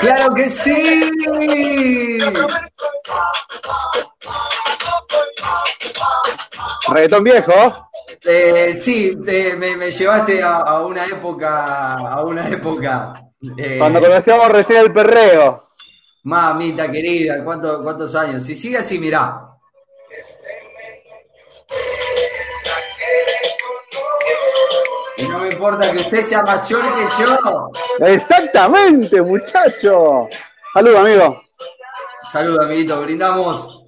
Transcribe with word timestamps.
¡Claro 0.00 0.34
que 0.34 0.50
sí! 0.50 1.10
¿Reggaetón 6.90 7.24
viejo? 7.24 7.52
Eh, 8.24 8.78
sí, 8.82 9.16
te- 9.24 9.56
me, 9.56 9.76
me 9.76 9.90
llevaste 9.90 10.42
a, 10.42 10.56
a 10.56 10.86
una 10.86 11.04
época, 11.06 11.94
a 11.96 12.22
una 12.22 12.48
época. 12.48 13.12
eh, 13.56 13.76
Cuando 13.78 14.00
conocíamos 14.00 14.48
recién 14.48 14.80
el 14.80 14.92
perreo. 14.92 15.64
Mamita 16.24 16.90
querida, 16.90 17.44
¿cuánto- 17.44 17.82
¿cuántos 17.82 18.14
años? 18.14 18.42
Si 18.42 18.54
sigue 18.56 18.78
así, 18.78 18.98
mirá. 18.98 19.40
Importa 25.58 25.90
que 25.90 25.98
usted 25.98 26.22
sea 26.22 26.42
mayor 26.42 26.82
que 26.94 27.24
yo. 27.24 27.70
Exactamente, 28.06 29.20
muchacho. 29.20 30.28
Saludos, 30.72 31.00
amigo. 31.00 31.42
Saludos, 32.30 32.64
amiguito, 32.64 33.00
brindamos. 33.00 33.84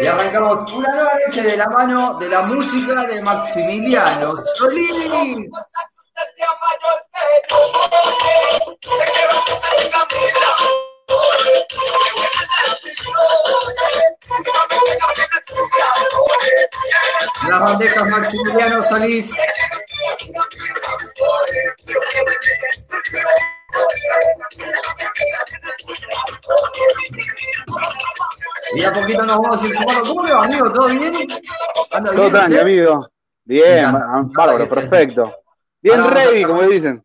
Y 0.00 0.06
arrancamos 0.06 0.72
una 0.72 0.94
nueva 0.94 1.10
noche 1.26 1.42
de 1.42 1.56
la 1.58 1.66
mano 1.66 2.18
de 2.18 2.28
la 2.30 2.40
música 2.42 3.04
de 3.04 3.20
Maximiliano 3.20 4.34
Solís. 4.56 5.50
Las 17.48 17.60
bandejas 17.60 18.08
Maximiliano 18.08 18.82
Solís. 18.82 19.30
A 28.90 28.94
poquito 29.00 29.22
nos 29.26 29.40
vamos 29.40 29.62
a 29.62 29.66
ir 29.66 29.74
sumando. 29.74 30.02
¿Cómo 30.14 30.26
le 30.26 30.32
va, 30.32 30.44
amigo? 30.44 30.72
¿Todo 30.72 30.86
bien? 30.88 31.14
¿Anda 31.90 32.10
Todo 32.12 32.20
bien 32.20 32.32
tranqui, 32.32 32.52
usted? 32.52 32.60
amigo. 32.62 33.08
Bien, 33.44 33.92
bárbaro, 34.32 34.68
perfecto. 34.68 35.34
Bien 35.82 35.98
vamos 35.98 36.12
ready, 36.14 36.44
como 36.44 36.62
dicen. 36.62 37.04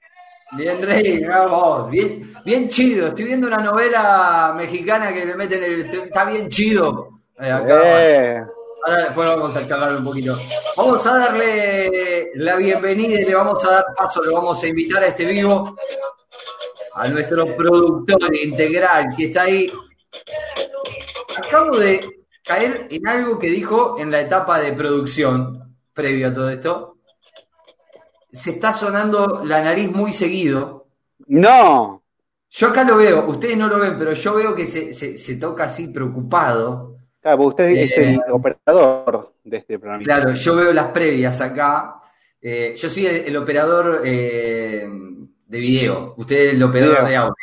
Bien, 0.51 0.81
Rey, 0.81 1.23
vamos. 1.25 1.89
Bien, 1.89 2.33
bien 2.45 2.69
chido. 2.69 3.07
Estoy 3.07 3.25
viendo 3.25 3.47
una 3.47 3.57
novela 3.57 4.53
mexicana 4.55 5.11
que 5.13 5.25
le 5.25 5.35
meten 5.35 5.63
el. 5.63 5.81
Está 5.85 6.25
bien 6.25 6.47
chido. 6.49 7.09
Eh, 7.39 7.51
acá. 7.51 7.81
Eh, 7.83 8.43
Ahora 8.87 9.03
después 9.05 9.27
vamos 9.27 9.55
a 9.55 9.61
escalar 9.61 9.95
un 9.95 10.03
poquito. 10.05 10.37
Vamos 10.77 11.05
a 11.07 11.17
darle 11.17 12.29
la 12.35 12.55
bienvenida 12.57 13.19
y 13.19 13.25
le 13.25 13.33
vamos 13.33 13.65
a 13.65 13.71
dar 13.71 13.85
paso, 13.97 14.23
le 14.23 14.31
vamos 14.31 14.61
a 14.61 14.67
invitar 14.67 15.01
a 15.01 15.07
este 15.07 15.25
vivo 15.25 15.75
a 16.93 17.07
nuestro 17.07 17.47
productor 17.57 18.35
integral 18.35 19.15
que 19.17 19.25
está 19.25 19.41
ahí. 19.43 19.71
Acabo 21.37 21.77
de 21.77 22.01
caer 22.43 22.87
en 22.89 23.07
algo 23.07 23.39
que 23.39 23.49
dijo 23.49 23.97
en 23.99 24.11
la 24.11 24.21
etapa 24.21 24.59
de 24.59 24.73
producción, 24.73 25.75
previo 25.93 26.27
a 26.29 26.33
todo 26.33 26.49
esto. 26.49 26.97
Se 28.31 28.51
está 28.51 28.73
sonando 28.73 29.43
la 29.45 29.61
nariz 29.61 29.91
muy 29.91 30.13
seguido. 30.13 30.87
no. 31.27 32.01
Yo 32.57 32.67
acá 32.69 32.85
lo 32.85 32.95
veo, 32.95 33.25
ustedes 33.27 33.57
no 33.57 33.67
lo 33.67 33.79
ven, 33.79 33.97
pero 33.97 34.13
yo 34.13 34.33
veo 34.35 34.55
que 34.55 34.65
se, 34.65 34.93
se- 34.93 35.17
se 35.17 35.35
toca 35.35 35.65
así 35.65 35.89
preocupado. 35.89 36.95
Claro, 37.19 37.37
porque 37.39 37.63
usted 37.63 37.65
es 37.83 37.97
Eh, 37.97 38.19
el 38.25 38.31
operador 38.31 39.33
de 39.43 39.57
este 39.57 39.77
programa. 39.77 40.01
Claro, 40.05 40.33
yo 40.33 40.55
veo 40.55 40.71
las 40.71 40.87
previas 40.89 41.41
acá. 41.41 41.95
Eh, 42.39 42.73
yo 42.77 42.87
soy 42.87 43.07
el, 43.07 43.15
el 43.25 43.35
operador 43.35 44.01
eh, 44.05 44.87
de 45.47 45.59
video, 45.59 46.13
usted 46.17 46.35
es 46.47 46.53
el 46.55 46.63
operador 46.63 46.95
Video. 46.97 47.09
de 47.09 47.15
audio. 47.15 47.35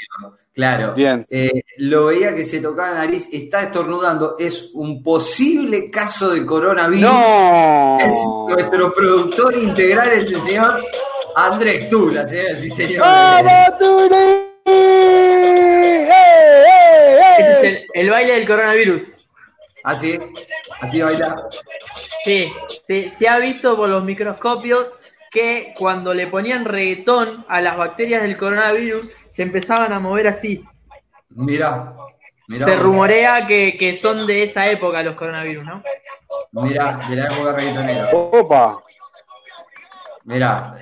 Claro. 0.54 0.92
Bien. 0.94 1.26
Eh, 1.30 1.62
lo 1.78 2.06
veía 2.06 2.34
que 2.34 2.44
se 2.44 2.60
tocaba 2.60 2.90
la 2.90 3.04
nariz, 3.06 3.28
está 3.32 3.62
estornudando. 3.62 4.36
Es 4.38 4.70
un 4.74 5.02
posible 5.02 5.90
caso 5.90 6.30
de 6.30 6.44
coronavirus. 6.44 7.10
No. 7.10 7.98
Es 8.00 8.14
nuestro 8.48 8.92
productor 8.92 9.56
integral, 9.56 10.10
es 10.12 10.26
el 10.26 10.42
señor 10.42 10.84
Andrés 11.36 11.88
Tula, 11.88 12.28
señoras 12.28 12.62
y 12.64 12.70
señores. 12.70 12.98
¡Vamos, 13.00 13.78
Tuli! 13.78 14.16
¡Eh, 14.66 16.08
eh, 16.10 17.18
Este 17.38 17.50
es 17.52 17.64
eh! 17.64 17.86
el, 17.94 18.02
el 18.02 18.10
baile 18.10 18.32
del 18.34 18.46
coronavirus. 18.46 19.02
Así, 19.84 20.18
así 20.80 21.00
baila. 21.00 21.48
Sí, 22.24 22.52
sí, 22.86 23.10
se 23.18 23.28
ha 23.28 23.38
visto 23.38 23.74
por 23.76 23.88
los 23.88 24.04
microscopios 24.04 24.88
que 25.32 25.72
cuando 25.78 26.12
le 26.12 26.26
ponían 26.26 26.66
reggaetón 26.66 27.44
a 27.48 27.60
las 27.60 27.76
bacterias 27.76 28.22
del 28.22 28.36
coronavirus 28.36 29.10
se 29.30 29.42
empezaban 29.42 29.92
a 29.92 29.98
mover 29.98 30.28
así. 30.28 30.62
Mirá, 31.30 31.94
mirá. 32.46 32.66
Se 32.66 32.76
rumorea 32.76 33.46
que, 33.46 33.76
que 33.78 33.94
son 33.94 34.26
de 34.26 34.42
esa 34.42 34.66
época 34.66 35.02
los 35.02 35.16
coronavirus, 35.16 35.64
¿no? 35.64 35.82
Mirá, 36.52 37.00
de 37.08 37.16
la 37.16 37.24
época 37.32 37.52
reggaetonera. 37.52 38.10
Opa. 38.12 38.82
Mirá. 40.24 40.74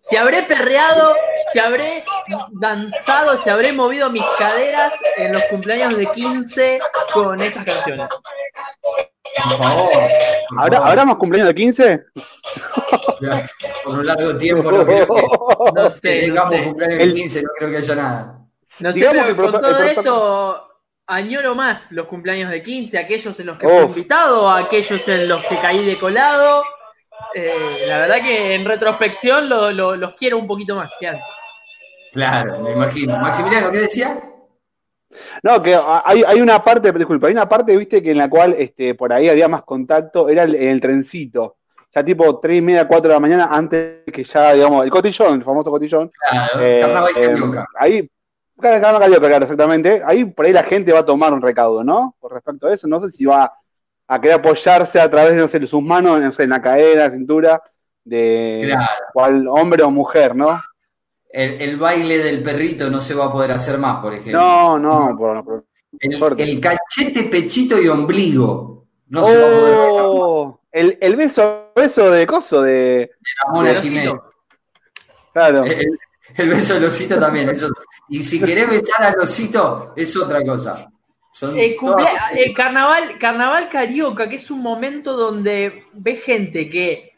Si 0.00 0.16
habré 0.16 0.44
perreado, 0.44 1.14
si 1.52 1.58
habré 1.58 2.02
danzado, 2.52 3.36
si 3.36 3.50
habré 3.50 3.72
movido 3.72 4.10
mis 4.10 4.24
caderas 4.38 4.94
en 5.18 5.32
los 5.32 5.42
cumpleaños 5.44 5.96
de 5.98 6.06
15 6.06 6.78
con 7.12 7.40
estas 7.40 7.64
canciones. 7.66 8.08
Por 9.36 9.58
favor. 9.58 9.90
por 10.48 10.60
¿Habrá, 10.60 10.76
favor. 10.78 10.88
¿Habrá 10.90 11.04
más 11.04 11.16
cumpleaños 11.16 11.48
de 11.48 11.54
15? 11.54 12.04
Por 13.84 13.98
un 13.98 14.06
largo 14.06 14.36
tiempo 14.36 14.70
no 14.72 14.84
creo 14.84 15.06
que 15.06 15.22
No 15.74 15.90
sé, 15.90 16.28
no 16.28 16.50
sé. 16.50 16.64
cumpleaños 16.64 16.98
El- 17.00 17.08
de 17.14 17.20
15, 17.20 17.42
no 17.42 17.48
creo 17.58 17.70
que 17.70 17.76
haya 17.78 17.94
nada. 17.94 18.38
No 18.80 18.92
sé, 18.92 19.08
pero 19.10 19.26
que 19.26 19.36
con 19.36 19.52
todo 19.52 19.82
esto 19.82 20.66
añoro 21.06 21.54
más 21.54 21.90
los 21.92 22.06
cumpleaños 22.06 22.50
de 22.50 22.62
15, 22.62 22.98
aquellos 22.98 23.38
en 23.40 23.46
los 23.46 23.58
que 23.58 23.68
fui 23.68 23.76
invitado, 23.78 24.50
aquellos 24.50 25.06
en 25.08 25.28
los 25.28 25.44
que 25.44 25.56
caí 25.58 25.84
de 25.84 25.98
colado. 25.98 26.62
Eh, 27.34 27.84
la 27.86 27.98
verdad 27.98 28.22
que 28.22 28.54
en 28.54 28.64
retrospección 28.64 29.48
lo- 29.48 29.70
lo- 29.70 29.96
los 29.96 30.14
quiero 30.14 30.38
un 30.38 30.46
poquito 30.46 30.74
más 30.76 30.90
que 30.98 31.08
antes. 31.08 31.24
Claro, 32.12 32.58
me 32.60 32.72
imagino. 32.72 33.16
Maximiliano, 33.18 33.70
¿qué 33.70 33.78
decía? 33.78 34.18
No, 35.42 35.62
que 35.62 35.74
hay, 36.04 36.22
hay 36.26 36.40
una 36.40 36.62
parte, 36.62 36.92
disculpa, 36.92 37.26
hay 37.26 37.32
una 37.32 37.48
parte, 37.48 37.76
viste, 37.76 38.02
que 38.02 38.12
en 38.12 38.18
la 38.18 38.28
cual 38.30 38.54
este, 38.56 38.94
por 38.94 39.12
ahí 39.12 39.28
había 39.28 39.48
más 39.48 39.62
contacto, 39.62 40.28
era 40.28 40.44
el, 40.44 40.54
el 40.54 40.80
trencito. 40.80 41.56
Ya 41.92 42.04
tipo 42.04 42.38
tres 42.38 42.58
y 42.58 42.62
media, 42.62 42.86
cuatro 42.86 43.08
de 43.08 43.14
la 43.14 43.20
mañana, 43.20 43.48
antes 43.50 44.04
que 44.12 44.22
ya, 44.22 44.52
digamos, 44.52 44.84
el 44.84 44.90
cotillón, 44.90 45.34
el 45.34 45.44
famoso 45.44 45.70
cotillón. 45.70 46.10
Claro, 46.30 46.60
Eh, 46.60 46.82
eh, 47.16 47.34
ahí, 47.78 48.10
carnaval 48.60 49.00
carioca, 49.00 49.26
claro, 49.26 49.44
exactamente. 49.44 50.00
Ahí 50.04 50.24
por 50.24 50.46
ahí 50.46 50.52
la 50.52 50.62
gente 50.62 50.92
va 50.92 51.00
a 51.00 51.04
tomar 51.04 51.32
un 51.32 51.42
recaudo, 51.42 51.82
¿no? 51.82 52.14
Por 52.20 52.32
respecto 52.32 52.68
a 52.68 52.74
eso, 52.74 52.86
no 52.86 53.00
sé 53.00 53.10
si 53.10 53.24
va 53.24 53.52
a 54.06 54.20
querer 54.20 54.36
apoyarse 54.36 55.00
a 55.00 55.10
través 55.10 55.32
de, 55.34 55.38
no 55.40 55.48
sé, 55.48 55.66
sus 55.66 55.82
manos, 55.82 56.20
no 56.20 56.32
sé, 56.32 56.44
en 56.44 56.50
la 56.50 56.62
cadera, 56.62 57.04
la 57.08 57.10
cintura, 57.10 57.60
de 58.04 58.62
Claro. 58.66 58.86
cual 59.12 59.48
hombre 59.48 59.82
o 59.82 59.90
mujer, 59.90 60.36
¿no? 60.36 60.62
El, 61.32 61.60
el 61.60 61.76
baile 61.76 62.18
del 62.18 62.42
perrito 62.42 62.90
no 62.90 63.00
se 63.00 63.14
va 63.14 63.26
a 63.26 63.32
poder 63.32 63.52
hacer 63.52 63.78
más, 63.78 64.00
por 64.00 64.12
ejemplo. 64.14 64.40
No, 64.40 64.78
no, 64.78 65.16
por, 65.16 65.44
por- 65.44 65.64
el, 66.38 66.60
cachete, 66.60 67.24
pechito 67.24 67.80
y 67.80 67.88
ombligo. 67.88 68.86
No 69.08 69.24
se 69.24 69.36
va 69.36 69.46
a 69.46 69.50
poder 69.50 69.74
más. 69.74 69.90
Oh, 69.92 70.60
el, 70.72 70.98
el 71.00 71.16
beso, 71.16 71.72
beso 71.74 72.10
de 72.10 72.26
coso, 72.26 72.62
de. 72.62 73.10
Ramona 73.44 73.68
Velocito. 73.70 73.88
Jiménez. 74.00 74.20
Claro. 75.32 75.64
El, 75.64 75.98
el 76.36 76.48
beso 76.48 76.74
del 76.74 76.84
osito 76.84 77.18
también. 77.18 77.48
Eso. 77.48 77.68
Y 78.08 78.22
si 78.22 78.40
querés 78.40 78.68
besar 78.70 79.02
al 79.14 79.18
osito, 79.20 79.92
es 79.96 80.16
otra 80.16 80.42
cosa. 80.44 80.88
El, 81.42 81.76
cumple- 81.76 82.08
todas- 82.08 82.32
el 82.36 82.54
carnaval, 82.54 83.18
carnaval 83.18 83.68
carioca, 83.70 84.28
que 84.28 84.36
es 84.36 84.50
un 84.50 84.60
momento 84.62 85.16
donde 85.16 85.84
ves 85.92 86.22
gente 86.24 86.68
que 86.68 87.09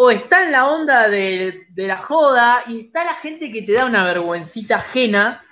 o 0.00 0.12
está 0.12 0.44
en 0.44 0.52
la 0.52 0.68
onda 0.68 1.08
de, 1.08 1.66
de 1.70 1.86
la 1.88 1.96
joda 1.98 2.62
y 2.68 2.82
está 2.82 3.02
la 3.04 3.14
gente 3.14 3.50
que 3.50 3.62
te 3.62 3.72
da 3.72 3.84
una 3.84 4.04
vergüencita 4.04 4.76
ajena 4.76 5.42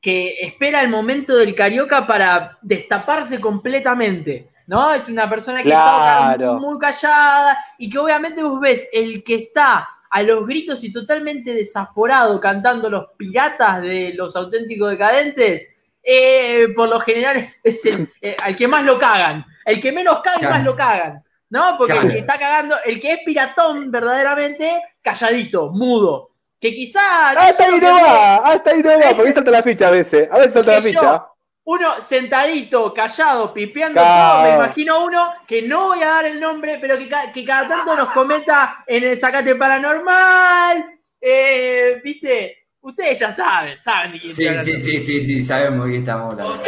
que 0.00 0.36
espera 0.40 0.80
el 0.80 0.88
momento 0.88 1.36
del 1.36 1.54
carioca 1.54 2.06
para 2.06 2.56
destaparse 2.62 3.40
completamente. 3.42 4.48
¿No? 4.66 4.94
Es 4.94 5.06
una 5.08 5.28
persona 5.28 5.58
que 5.58 5.64
Claro. 5.64 6.42
está 6.42 6.52
muy 6.54 6.78
callada 6.78 7.58
y 7.76 7.90
que 7.90 7.98
obviamente 7.98 8.42
vos 8.42 8.58
ves 8.60 8.88
el 8.90 9.22
que 9.22 9.34
está 9.34 9.90
a 10.08 10.22
los 10.22 10.46
gritos 10.46 10.82
y 10.82 10.90
totalmente 10.90 11.52
desaforado 11.52 12.40
cantando 12.40 12.88
los 12.88 13.08
piratas 13.18 13.82
de 13.82 14.14
los 14.14 14.34
auténticos 14.36 14.90
decadentes, 14.92 15.68
eh, 16.02 16.68
por 16.74 16.88
lo 16.88 16.98
general 17.00 17.36
es, 17.36 17.60
es 17.62 17.84
el 17.84 18.08
eh, 18.22 18.38
al 18.42 18.56
que 18.56 18.66
más 18.66 18.84
lo 18.84 18.98
cagan. 18.98 19.44
El 19.66 19.80
que 19.82 19.92
menos 19.92 20.20
caga 20.20 20.48
más 20.48 20.64
lo 20.64 20.74
cagan. 20.74 21.22
¿No? 21.50 21.76
Porque 21.78 21.92
Claro. 21.92 22.08
el 22.08 22.14
que 22.14 22.20
está 22.20 22.38
cagando, 22.38 22.76
el 22.84 23.00
que 23.00 23.12
es 23.12 23.18
piratón 23.24 23.90
verdaderamente, 23.90 24.82
calladito, 25.02 25.70
mudo. 25.70 26.30
Que 26.60 26.72
quizá. 26.74 27.30
Hasta 27.30 27.64
ahí 27.66 27.78
no 27.80 27.92
va, 27.92 28.36
hasta 28.36 28.70
ahí 28.70 28.82
no 28.82 28.90
va, 28.90 29.10
porque 29.14 29.28
ahí 29.28 29.34
salta 29.34 29.50
la 29.50 29.62
ficha 29.62 29.88
a 29.88 29.90
veces. 29.90 30.28
A 30.32 30.38
veces 30.38 30.52
salta 30.54 30.72
la 30.72 30.82
ficha. 30.82 31.00
yo, 31.02 31.28
uno 31.66 32.00
sentadito, 32.00 32.92
callado, 32.92 33.52
pipeando 33.52 34.00
Claro. 34.00 34.32
todo, 34.34 34.42
me 34.42 34.54
imagino 34.56 35.04
uno 35.04 35.32
que 35.46 35.62
no 35.62 35.86
voy 35.88 36.02
a 36.02 36.08
dar 36.08 36.24
el 36.26 36.40
nombre, 36.40 36.78
pero 36.80 36.96
que, 36.98 37.08
que 37.32 37.44
cada 37.44 37.68
tanto 37.68 37.94
nos 37.96 38.10
comenta 38.10 38.82
en 38.86 39.04
el 39.04 39.18
Sacate 39.18 39.54
Paranormal, 39.56 40.84
eh, 41.20 42.00
¿viste? 42.02 42.58
Ustedes 42.80 43.18
ya 43.18 43.32
saben, 43.34 43.80
saben 43.80 44.12
de 44.12 44.20
quién 44.20 44.34
Sí, 44.34 44.46
sí, 44.62 44.80
sí, 44.80 45.00
sí, 45.00 45.22
sí, 45.24 45.42
sabemos 45.42 45.86
de 45.86 45.92
qué 45.92 45.98
estamos 45.98 46.32
hablando. 46.32 46.62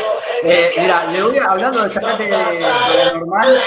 Eh, 0.45 0.71
mira, 0.79 1.05
le 1.11 1.23
voy 1.23 1.39
a, 1.39 1.45
hablando 1.45 1.83
de 1.83 1.89
sacate 1.91 2.27
paranormal, 2.29 3.59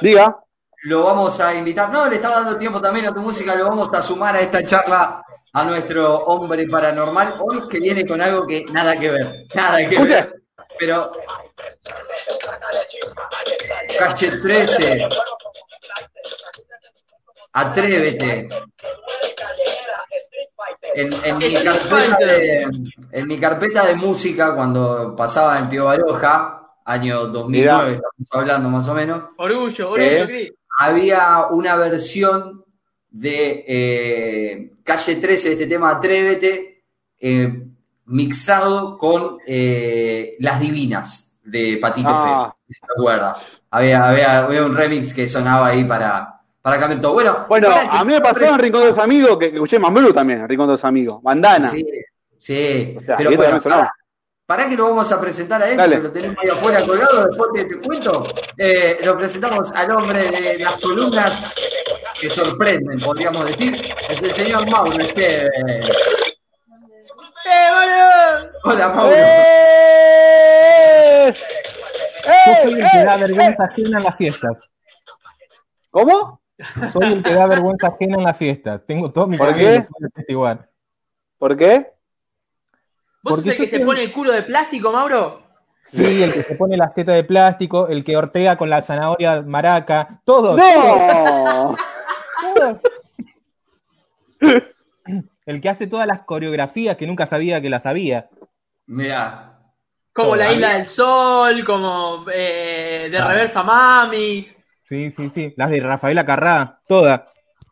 Diga. 0.00 0.38
lo 0.84 1.04
vamos 1.04 1.38
a 1.40 1.54
invitar. 1.54 1.90
No, 1.90 2.08
le 2.08 2.16
estaba 2.16 2.36
dando 2.36 2.56
tiempo 2.58 2.80
también 2.80 3.06
a 3.06 3.14
tu 3.14 3.20
música, 3.20 3.54
lo 3.54 3.68
vamos 3.68 3.92
a 3.92 4.02
sumar 4.02 4.36
a 4.36 4.40
esta 4.40 4.64
charla 4.64 5.22
a 5.52 5.64
nuestro 5.64 6.18
hombre 6.24 6.66
paranormal. 6.68 7.36
Hoy 7.40 7.68
que 7.68 7.80
viene 7.80 8.06
con 8.06 8.20
algo 8.20 8.46
que 8.46 8.64
nada 8.66 8.98
que 8.98 9.10
ver, 9.10 9.46
nada 9.54 9.78
que 9.78 9.94
Escucha. 9.96 10.14
ver. 10.14 10.42
Pero. 10.78 11.12
Calle 13.98 14.30
13. 14.30 15.08
Atrévete. 17.52 18.48
En, 20.94 21.12
en 21.24 21.38
mi 21.38 21.54
carpeta 21.54 22.16
de, 22.18 22.68
en 23.12 23.28
mi 23.28 23.38
carpeta 23.38 23.86
de 23.86 23.94
música, 23.96 24.54
cuando 24.54 25.14
pasaba 25.16 25.58
en 25.58 25.68
Pío 25.68 25.86
Baroja, 25.86 26.59
año 26.90 27.26
2009, 27.26 27.92
estamos 27.92 28.28
hablando 28.32 28.68
más 28.70 28.88
o 28.88 28.94
menos, 28.94 29.22
Orgullo, 29.36 29.90
orgullo, 29.90 30.02
Eh, 30.02 30.26
Cris. 30.26 30.52
había 30.78 31.46
una 31.50 31.76
versión 31.76 32.64
de 33.10 33.64
eh, 33.66 34.72
Calle 34.84 35.16
13 35.16 35.48
de 35.48 35.54
este 35.54 35.66
tema 35.66 35.90
Atrévete, 35.90 36.82
eh, 37.20 37.62
mixado 38.06 38.96
con 38.98 39.38
eh, 39.46 40.34
Las 40.40 40.60
Divinas 40.60 41.38
de 41.44 41.78
Patito 41.80 42.08
Ah. 42.10 42.52
Feo, 42.52 42.56
si 42.68 42.74
se 42.74 42.86
acuerda. 42.96 43.36
Había, 43.70 44.08
había, 44.08 44.38
había 44.44 44.64
un 44.64 44.76
remix 44.76 45.12
que 45.14 45.28
sonaba 45.28 45.68
ahí 45.68 45.84
para, 45.84 46.40
para 46.62 46.78
cambiar 46.78 47.00
todo. 47.00 47.12
Bueno, 47.14 47.46
Bueno, 47.48 47.68
a 47.72 48.04
mí 48.04 48.12
me 48.12 48.20
pasó 48.20 48.44
en 48.46 48.58
Rincón 48.58 48.82
de 48.82 48.88
los 48.88 48.98
Amigos, 48.98 49.38
que, 49.38 49.50
que 49.50 49.56
escuché 49.56 49.78
Mambrú 49.78 50.12
también, 50.12 50.40
en 50.40 50.48
Rincón 50.48 50.66
de 50.66 50.72
los 50.72 50.84
Amigos. 50.84 51.22
Bandana. 51.22 51.68
Sí, 51.68 51.84
sí. 52.38 52.94
O 52.96 53.00
sea, 53.00 53.16
pero 53.16 53.30
bueno, 53.36 53.58
para 54.50 54.68
que 54.68 54.76
lo 54.76 54.88
vamos 54.88 55.12
a 55.12 55.20
presentar 55.20 55.62
a 55.62 55.70
él, 55.70 55.76
Dale. 55.76 55.98
lo 55.98 56.10
tenemos 56.10 56.36
ahí 56.42 56.48
afuera 56.50 56.84
colgado, 56.84 57.24
después 57.24 57.52
te, 57.54 57.66
te 57.66 57.80
cuento. 57.86 58.24
Eh, 58.58 58.98
lo 59.04 59.16
presentamos 59.16 59.70
al 59.70 59.92
hombre 59.92 60.28
de 60.28 60.58
las 60.58 60.76
columnas 60.78 61.54
que 62.20 62.28
sorprenden, 62.28 62.98
podríamos 62.98 63.46
decir, 63.46 63.80
es 64.08 64.20
el 64.20 64.30
señor 64.32 64.68
Mauro 64.68 65.00
Esteves. 65.00 65.52
¡Eh, 67.46 67.68
boludo! 67.70 68.50
Hola, 68.64 68.88
Mauro. 68.88 69.14
¡Eh! 69.14 69.62
Yo 72.24 72.52
soy 72.64 72.72
el 72.72 72.90
que 72.90 72.98
¡Eh! 72.98 73.04
da 73.04 73.14
¡Eh! 73.14 73.20
vergüenza 73.20 73.64
ajena 73.66 73.98
en 73.98 74.04
las 74.04 74.16
fiestas. 74.16 74.56
¿Cómo? 75.90 76.42
Soy 76.90 77.12
el 77.12 77.22
que 77.22 77.34
da 77.34 77.46
vergüenza 77.46 77.86
ajena 77.86 78.16
en 78.16 78.24
las 78.24 78.36
fiestas. 78.36 78.80
Tengo 78.84 79.12
todo 79.12 79.28
mi 79.28 79.36
¿Por 79.38 79.54
qué? 79.54 79.86
¿Por 81.38 81.56
qué? 81.56 81.99
¿Vos 83.22 83.34
Porque 83.34 83.50
sos 83.50 83.60
el 83.60 83.64
que 83.66 83.70
se 83.70 83.76
tengo- 83.78 83.90
pone 83.90 84.02
el 84.04 84.12
culo 84.12 84.32
de 84.32 84.42
plástico, 84.42 84.92
Mauro? 84.92 85.42
Sí, 85.84 86.22
el 86.22 86.32
que 86.32 86.42
se 86.42 86.54
pone 86.56 86.76
las 86.76 86.94
tetas 86.94 87.14
de 87.16 87.24
plástico, 87.24 87.88
el 87.88 88.02
que 88.04 88.16
ortea 88.16 88.56
con 88.56 88.70
la 88.70 88.82
zanahoria 88.82 89.42
maraca, 89.42 90.20
todo. 90.24 90.56
¡No! 90.56 91.76
todo. 92.54 92.80
El 95.46 95.60
que 95.60 95.68
hace 95.68 95.86
todas 95.86 96.06
las 96.06 96.20
coreografías 96.20 96.96
que 96.96 97.06
nunca 97.06 97.26
sabía 97.26 97.60
que 97.60 97.70
las 97.70 97.82
sabía. 97.82 98.28
Mirá. 98.86 99.58
Como 100.12 100.36
la. 100.36 100.52
Isla 100.52 100.74
del 100.78 100.86
Sol, 100.86 101.64
como 101.64 102.24
eh, 102.32 103.08
de 103.10 103.18
Ah. 103.18 103.28
Reversa 103.28 103.62
Mami. 103.62 104.48
Sí, 104.88 105.10
sí, 105.10 105.30
sí. 105.30 105.54
Las 105.56 105.70
de 105.70 105.80
Rafaela 105.80 106.24
Carrá, 106.24 106.80
todas. 106.86 107.22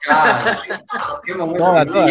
Claro, 0.01 0.61
qué 1.25 1.35
momento. 1.35 1.59
Toda, 1.65 1.85
que- 1.85 1.91
toda. 1.93 2.07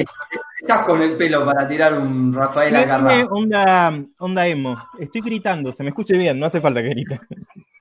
Estás 0.59 0.85
con 0.85 1.01
el 1.01 1.15
pelo 1.15 1.45
para 1.45 1.67
tirar 1.67 1.93
un 1.99 2.33
Rafael 2.33 2.75
Acarrá. 2.75 3.25
onda, 3.29 3.93
onda 4.17 4.47
emo. 4.47 4.75
Estoy 4.97 5.21
gritando, 5.21 5.71
se 5.71 5.83
me 5.83 5.89
escuche 5.89 6.17
bien, 6.17 6.39
no 6.39 6.47
hace 6.47 6.59
falta 6.59 6.81
que 6.81 6.89
grite. 6.89 7.19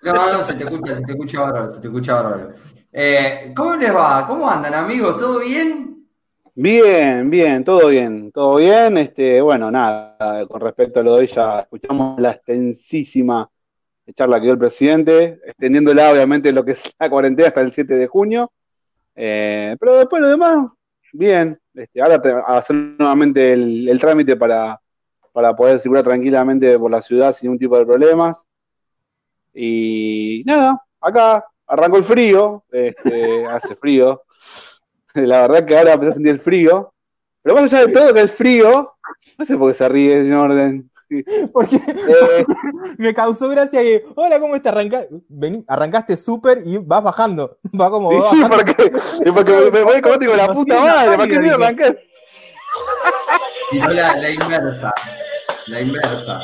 No, 0.03 0.33
no, 0.33 0.45
se 0.45 0.55
te 0.55 0.65
escucha, 0.65 0.95
se 0.95 1.03
te 1.03 1.13
escucha 1.13 1.41
bárbaro, 1.41 1.71
se 1.71 1.81
te 1.81 1.89
escucha 1.89 2.15
bárbaro. 2.15 2.53
Eh, 2.93 3.53
¿Cómo 3.57 3.77
les 3.77 3.95
va? 3.95 4.27
¿Cómo 4.27 4.49
andan, 4.49 4.75
amigos? 4.75 5.19
¿Todo 5.19 5.41
bien? 5.41 6.07
Bien, 6.55 7.29
bien, 7.29 7.65
todo 7.65 7.89
bien, 7.89 8.31
todo 8.31 8.57
bien. 8.57 8.99
Este, 8.99 9.41
bueno, 9.41 9.71
nada, 9.71 10.47
con 10.47 10.61
respecto 10.61 11.01
a 11.01 11.03
lo 11.03 11.15
de 11.15 11.21
hoy, 11.21 11.27
ya 11.27 11.61
escuchamos 11.61 12.21
la 12.21 12.33
extensísima 12.33 13.51
charla 14.15 14.39
que 14.39 14.45
dio 14.45 14.53
el 14.53 14.59
presidente, 14.59 15.41
extendiéndola 15.45 16.13
obviamente 16.13 16.53
lo 16.53 16.65
que 16.65 16.73
es 16.73 16.95
la 16.99 17.11
cuarentena 17.11 17.49
hasta 17.49 17.63
el 17.63 17.73
7 17.73 17.95
de 17.95 18.07
junio. 18.07 18.53
Eh, 19.15 19.77
pero 19.81 19.97
después 19.97 20.23
lo 20.23 20.29
demás, 20.29 20.69
bien. 21.17 21.59
Este, 21.75 22.01
ahora 22.03 22.21
te, 22.21 22.31
a 22.33 22.59
hacer 22.59 22.77
nuevamente 22.77 23.53
el, 23.53 23.89
el 23.89 24.01
trámite 24.01 24.37
para, 24.37 24.81
para 25.33 25.55
poder 25.55 25.81
circular 25.81 26.05
tranquilamente 26.05 26.79
por 26.79 26.91
la 26.91 27.03
ciudad 27.03 27.35
sin 27.35 27.49
ningún 27.49 27.59
tipo 27.59 27.79
de 27.79 27.87
problemas. 27.87 28.47
Y 29.53 30.43
nada, 30.47 30.83
acá 31.01 31.45
arrancó 31.67 31.99
el 31.99 32.05
frío, 32.05 32.65
este, 32.71 33.47
hace 33.51 33.75
frío. 33.77 34.23
La 35.15 35.43
verdad 35.43 35.67
que 35.67 35.77
ahora 35.77 35.95
empecé 35.95 36.13
a 36.13 36.15
sentir 36.15 36.33
el 36.33 36.41
frío. 36.41 36.93
Pero 37.43 37.55
más 37.55 37.73
allá 37.73 37.87
de 37.87 37.93
todo 37.93 38.13
que 38.13 38.21
el 38.21 38.29
frío, 38.29 38.95
no 39.39 39.45
sé 39.45 39.57
por 39.57 39.71
qué 39.71 39.79
se 39.79 39.89
ríe, 39.89 40.23
señor 40.23 40.51
Orden. 40.51 40.91
Porque 41.53 41.77
Eh, 41.77 42.45
me 42.99 43.15
causó 43.15 43.49
gracia 43.49 43.81
que, 43.81 44.05
hola, 44.15 44.41
¿cómo 44.41 44.57
estás? 44.57 44.73
Arranca- 44.75 45.07
vení- 45.29 45.65
arrancaste 45.69 46.17
súper 46.17 46.63
y 46.65 46.79
vas 46.79 47.03
bajando. 47.03 47.59
Va 47.81 47.91
como 47.91 48.13
va 48.13 48.31
sí, 48.31 48.41
bajando. 48.43 48.57
porque, 48.57 48.93
y 49.25 49.31
porque 49.33 49.53
me, 49.53 49.71
me 49.71 49.83
voy 49.83 50.01
como 50.03 50.17
digo, 50.19 50.35
la 50.35 50.53
puta 50.53 50.81
madre, 50.81 51.17
¿para 51.17 51.29
qué 51.29 51.39
me 51.41 51.51
arrancar? 51.51 51.99
Y 53.73 53.79
no 53.79 53.89
la, 53.89 54.17
la 54.17 54.31
inversa. 54.31 54.95
La 55.69 55.81
inversa. 55.81 56.41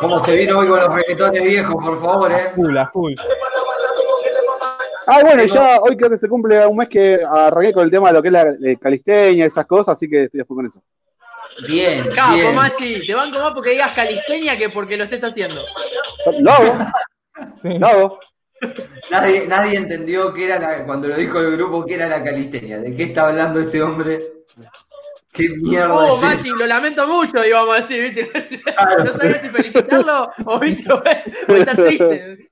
¿Cómo 0.00 0.18
se 0.20 0.36
vino 0.36 0.58
hoy 0.58 0.68
con 0.68 0.78
los 0.78 0.94
reggaetones 0.94 1.42
viejos, 1.42 1.74
por 1.84 2.00
favor, 2.00 2.30
eh? 2.30 2.52
Full, 2.54 2.76
a 2.76 2.86
full. 2.88 3.14
Ah, 5.08 5.20
bueno, 5.22 5.42
y 5.42 5.48
ya 5.48 5.78
hoy 5.80 5.96
creo 5.96 6.10
que 6.10 6.18
se 6.18 6.28
cumple 6.28 6.64
un 6.66 6.76
mes 6.76 6.88
que 6.88 7.18
arranqué 7.28 7.72
con 7.72 7.82
el 7.84 7.90
tema 7.90 8.08
de 8.08 8.14
lo 8.14 8.22
que 8.22 8.28
es 8.28 8.32
la 8.32 8.42
eh, 8.62 8.76
calisteña, 8.80 9.46
esas 9.46 9.66
cosas, 9.66 9.96
así 9.96 10.08
que 10.08 10.24
estoy 10.24 10.38
después 10.38 10.56
con 10.56 10.66
eso. 10.66 10.82
Bien, 11.68 12.04
Capo, 12.14 12.34
bien. 12.34 12.54
Masi, 12.54 13.06
te 13.06 13.14
banco 13.14 13.38
más 13.40 13.52
porque 13.52 13.70
digas 13.70 13.92
calistenia 13.94 14.56
que 14.56 14.68
porque 14.68 14.96
lo 14.96 15.04
estés 15.04 15.22
haciendo. 15.24 15.64
Lo 16.40 16.50
hago, 16.52 16.78
Sí. 17.62 17.78
lo 17.78 17.86
hago. 17.86 18.20
Nadie, 19.10 19.46
nadie 19.46 19.76
entendió 19.76 20.32
que 20.34 20.44
era 20.46 20.58
la, 20.58 20.84
cuando 20.84 21.08
lo 21.08 21.16
dijo 21.16 21.38
el 21.40 21.52
grupo 21.56 21.84
que 21.86 21.94
era 21.94 22.08
la 22.08 22.22
calistenia. 22.22 22.78
¿De 22.78 22.94
qué 22.94 23.04
está 23.04 23.28
hablando 23.28 23.60
este 23.60 23.82
hombre? 23.82 24.20
¿Qué 25.32 25.48
mierda 25.50 25.94
Oh, 25.94 26.08
es 26.08 26.18
eso? 26.18 26.26
Masi, 26.26 26.48
lo 26.50 26.66
lamento 26.66 27.06
mucho, 27.06 27.44
íbamos 27.44 27.76
a 27.76 27.80
decir, 27.82 28.02
¿viste? 28.02 28.30
Claro. 28.74 29.04
No 29.04 29.12
sabía 29.16 29.38
si 29.38 29.48
felicitarlo 29.48 30.30
o, 30.46 30.58
¿viste? 30.58 30.92
o 30.92 31.54
estar 31.54 31.76
triste. 31.76 32.48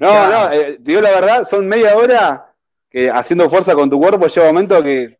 No, 0.00 0.08
Claro. 0.08 0.32
no, 0.48 0.52
eh, 0.52 0.64
te 0.74 0.82
digo 0.82 1.00
la 1.00 1.10
verdad, 1.10 1.48
son 1.48 1.68
media 1.68 1.96
hora 1.96 2.46
que 2.90 3.08
haciendo 3.10 3.48
fuerza 3.48 3.74
con 3.74 3.88
tu 3.88 4.00
cuerpo 4.00 4.26
llega 4.26 4.48
un 4.48 4.54
momento 4.54 4.82
que 4.82 5.18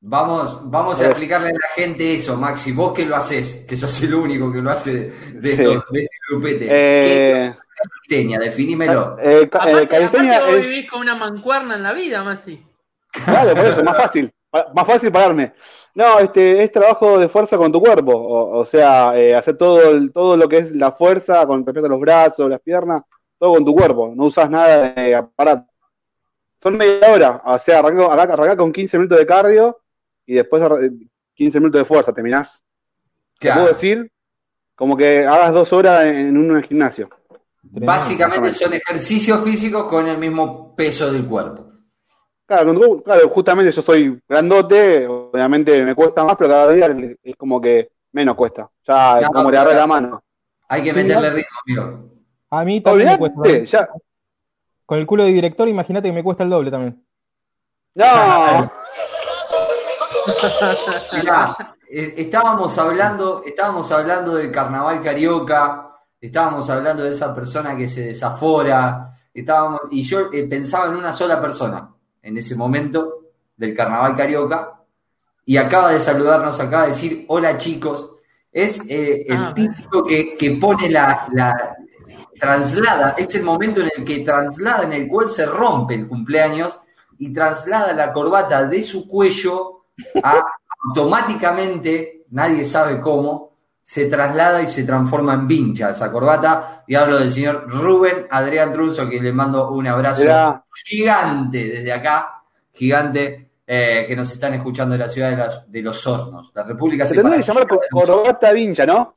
Vamos, 0.00 0.70
vamos 0.70 1.00
a 1.00 1.06
explicarle 1.06 1.48
a 1.48 1.52
la 1.52 1.68
gente 1.74 2.14
eso, 2.14 2.36
Maxi. 2.36 2.70
Vos 2.72 2.92
que 2.92 3.04
lo 3.04 3.16
haces, 3.16 3.66
que 3.68 3.76
sos 3.76 4.00
el 4.02 4.14
único 4.14 4.52
que 4.52 4.62
lo 4.62 4.70
hace 4.70 4.92
de, 4.92 5.10
de 5.40 5.56
Sí. 5.56 5.64
de 5.64 6.00
este 6.02 6.08
grupete. 6.30 6.58
¿Qué 6.66 6.70
eh, 6.70 7.46
es 7.48 7.54
calistenia? 7.74 8.38
Definímelo. 8.38 9.16
eh, 9.20 9.48
ca- 9.50 9.58
eh, 9.68 9.72
Aparte, 9.72 9.88
calistenia 9.88 10.36
aparte 10.38 10.52
vos 10.56 10.62
es- 10.64 10.68
vivís 10.70 10.90
con 10.90 11.00
una 11.00 11.16
mancuerna 11.16 11.74
en 11.76 11.82
la 11.82 11.92
vida, 11.92 12.22
Masi. 12.22 12.64
Claro, 13.10 13.54
por 13.56 13.66
eso, 13.66 13.82
más 13.82 13.96
fácil, 13.96 14.32
más 14.74 14.86
fácil 14.86 15.10
pararme. 15.10 15.52
No, 15.94 16.20
este 16.20 16.62
es 16.62 16.70
trabajo 16.70 17.18
de 17.18 17.28
fuerza 17.28 17.56
con 17.56 17.72
tu 17.72 17.80
cuerpo, 17.80 18.12
o, 18.12 18.58
o 18.60 18.64
sea, 18.64 19.18
eh, 19.18 19.34
hacer 19.34 19.56
todo, 19.56 19.90
el- 19.90 20.12
todo 20.12 20.36
lo 20.36 20.48
que 20.48 20.58
es 20.58 20.72
la 20.72 20.92
fuerza 20.92 21.44
con 21.46 21.66
respecto 21.66 21.86
a 21.86 21.90
los 21.90 21.98
brazos, 22.00 22.48
las 22.48 22.60
piernas, 22.60 23.02
todo 23.36 23.54
con 23.54 23.64
tu 23.64 23.74
cuerpo, 23.74 24.12
no 24.14 24.24
usas 24.26 24.48
nada 24.48 24.90
de 24.92 25.14
aparato. 25.16 25.66
Son 26.62 26.76
media 26.76 27.10
hora, 27.10 27.42
o 27.44 27.58
sea, 27.58 27.80
arranca- 27.80 28.12
arranca 28.12 28.56
con 28.56 28.70
15 28.72 28.96
minutos 28.96 29.18
de 29.18 29.26
cardio 29.26 29.78
y 30.28 30.34
después 30.34 30.62
arra- 30.62 30.78
15 31.34 31.58
minutos 31.58 31.80
de 31.80 31.84
fuerza, 31.86 32.12
terminás. 32.12 32.62
Te 33.38 33.46
Claro. 33.48 33.60
puedo 33.62 33.72
decir, 33.72 34.10
como 34.74 34.96
que 34.96 35.24
hagas 35.24 35.54
dos 35.54 35.72
horas 35.72 36.04
en 36.04 36.36
un 36.36 36.62
gimnasio. 36.62 37.08
Básicamente 37.62 38.52
son 38.52 38.74
ejercicios 38.74 39.42
físicos 39.42 39.84
con 39.84 40.06
el 40.06 40.18
mismo 40.18 40.74
peso 40.76 41.10
del 41.10 41.24
cuerpo. 41.24 41.64
Claro, 42.46 43.02
claro, 43.02 43.28
justamente 43.30 43.72
yo 43.72 43.82
soy 43.82 44.20
grandote, 44.28 45.06
obviamente 45.06 45.82
me 45.84 45.94
cuesta 45.94 46.24
más, 46.24 46.36
pero 46.36 46.50
cada 46.50 46.72
día 46.72 46.86
es 47.22 47.36
como 47.36 47.60
que 47.60 47.90
menos 48.12 48.34
cuesta. 48.36 48.70
Ya 48.86 49.20
es 49.20 49.28
como 49.28 49.50
le 49.50 49.58
agarré 49.58 49.76
la 49.76 49.86
mano. 49.86 50.22
Hay 50.68 50.82
que 50.82 50.92
meterle 50.92 51.30
ritmo, 51.30 51.58
amigo. 51.66 52.10
A 52.50 52.64
mí 52.64 52.80
también 52.80 53.08
me 53.10 53.18
cuesta. 53.18 53.64
Ya. 53.64 53.88
Con 54.86 54.98
el 54.98 55.06
culo 55.06 55.24
de 55.24 55.32
director, 55.32 55.68
imagínate 55.68 56.08
que 56.08 56.14
me 56.14 56.22
cuesta 56.24 56.44
el 56.44 56.50
doble 56.50 56.70
también. 56.70 57.02
No, 57.94 58.04
Mirá, 61.14 61.56
eh, 61.90 62.14
estábamos 62.16 62.76
hablando, 62.78 63.42
estábamos 63.44 63.90
hablando 63.92 64.34
del 64.34 64.50
carnaval 64.50 65.00
carioca, 65.02 65.90
estábamos 66.20 66.68
hablando 66.70 67.02
de 67.04 67.10
esa 67.10 67.34
persona 67.34 67.76
que 67.76 67.88
se 67.88 68.02
desafora, 68.06 69.10
estábamos, 69.32 69.80
y 69.90 70.02
yo 70.02 70.30
eh, 70.32 70.46
pensaba 70.48 70.86
en 70.88 70.96
una 70.96 71.12
sola 71.12 71.40
persona 71.40 71.88
en 72.22 72.36
ese 72.36 72.54
momento 72.56 73.14
del 73.56 73.74
carnaval 73.74 74.14
carioca, 74.16 74.74
y 75.44 75.56
acaba 75.56 75.92
de 75.92 76.00
saludarnos, 76.00 76.60
acaba 76.60 76.82
de 76.84 76.88
decir 76.90 77.24
hola 77.28 77.56
chicos. 77.56 78.14
Es 78.52 78.80
eh, 78.88 79.24
el 79.28 79.36
Ah, 79.38 79.54
típico 79.54 80.04
que, 80.04 80.36
que 80.36 80.52
pone 80.52 80.90
la, 80.90 81.26
la- 81.32 81.76
traslada, 82.38 83.14
es 83.18 83.34
el 83.34 83.42
momento 83.42 83.80
en 83.80 83.90
el 83.96 84.04
que 84.04 84.20
traslada, 84.20 84.84
en 84.84 84.92
el 84.92 85.08
cual 85.08 85.28
se 85.28 85.44
rompe 85.46 85.94
el 85.94 86.06
cumpleaños 86.06 86.78
y 87.18 87.32
traslada 87.32 87.92
la 87.94 88.12
corbata 88.12 88.64
de 88.64 88.82
su 88.82 89.08
cuello 89.08 89.77
a 90.22 90.42
automáticamente, 90.88 92.24
nadie 92.30 92.64
sabe 92.64 93.00
cómo, 93.00 93.48
se 93.82 94.06
traslada 94.06 94.60
y 94.62 94.66
se 94.66 94.84
transforma 94.84 95.34
en 95.34 95.48
vincha 95.48 95.90
esa 95.90 96.12
corbata. 96.12 96.84
Y 96.86 96.94
hablo 96.94 97.18
del 97.18 97.30
señor 97.30 97.64
Rubén 97.68 98.26
Adrián 98.30 98.70
Trunzo, 98.70 99.08
que 99.08 99.20
le 99.20 99.32
mando 99.32 99.70
un 99.70 99.86
abrazo 99.86 100.22
gigante 100.84 101.64
desde 101.68 101.92
acá, 101.92 102.42
gigante, 102.72 103.50
eh, 103.66 104.04
que 104.06 104.14
nos 104.16 104.30
están 104.30 104.54
escuchando 104.54 104.92
de 104.92 104.98
la 104.98 105.08
ciudad 105.08 105.30
de, 105.30 105.36
las- 105.36 105.70
de 105.70 105.82
los 105.82 106.06
hornos, 106.06 106.50
la 106.54 106.64
República 106.64 107.06
Se 107.06 107.14
tendría 107.14 107.38
que 107.38 107.46
llamar 107.46 107.66
cor- 107.66 107.80
corbata 107.90 108.52
vincha, 108.52 108.86
¿no? 108.86 109.14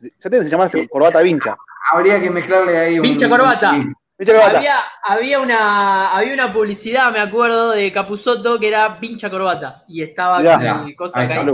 Ya 0.00 0.30
tiene 0.30 0.44
que 0.44 0.50
llamarse 0.50 0.88
corbata 0.88 1.20
vincha. 1.20 1.56
Habría 1.92 2.20
que 2.20 2.30
mezclarle 2.30 2.76
ahí 2.78 2.96
un. 2.98 3.02
Vincha 3.02 3.28
corbata. 3.28 3.72
Vincha 3.72 3.88
corbata. 3.88 4.00
Había, 4.16 4.76
había, 5.02 5.40
una, 5.40 6.12
había 6.16 6.34
una 6.34 6.52
publicidad, 6.52 7.10
me 7.10 7.18
acuerdo, 7.20 7.72
de 7.72 7.92
Capuzoto 7.92 8.60
que 8.60 8.68
era 8.68 9.00
pincha 9.00 9.28
corbata. 9.28 9.84
Y 9.88 10.02
estaba 10.02 10.38
Mirá. 10.38 10.54
con 10.54 10.66
el 10.66 10.72
Mirá, 10.84 10.96
cosa 10.96 11.18
ahí 11.18 11.24
acá 11.26 11.34
está. 11.40 11.52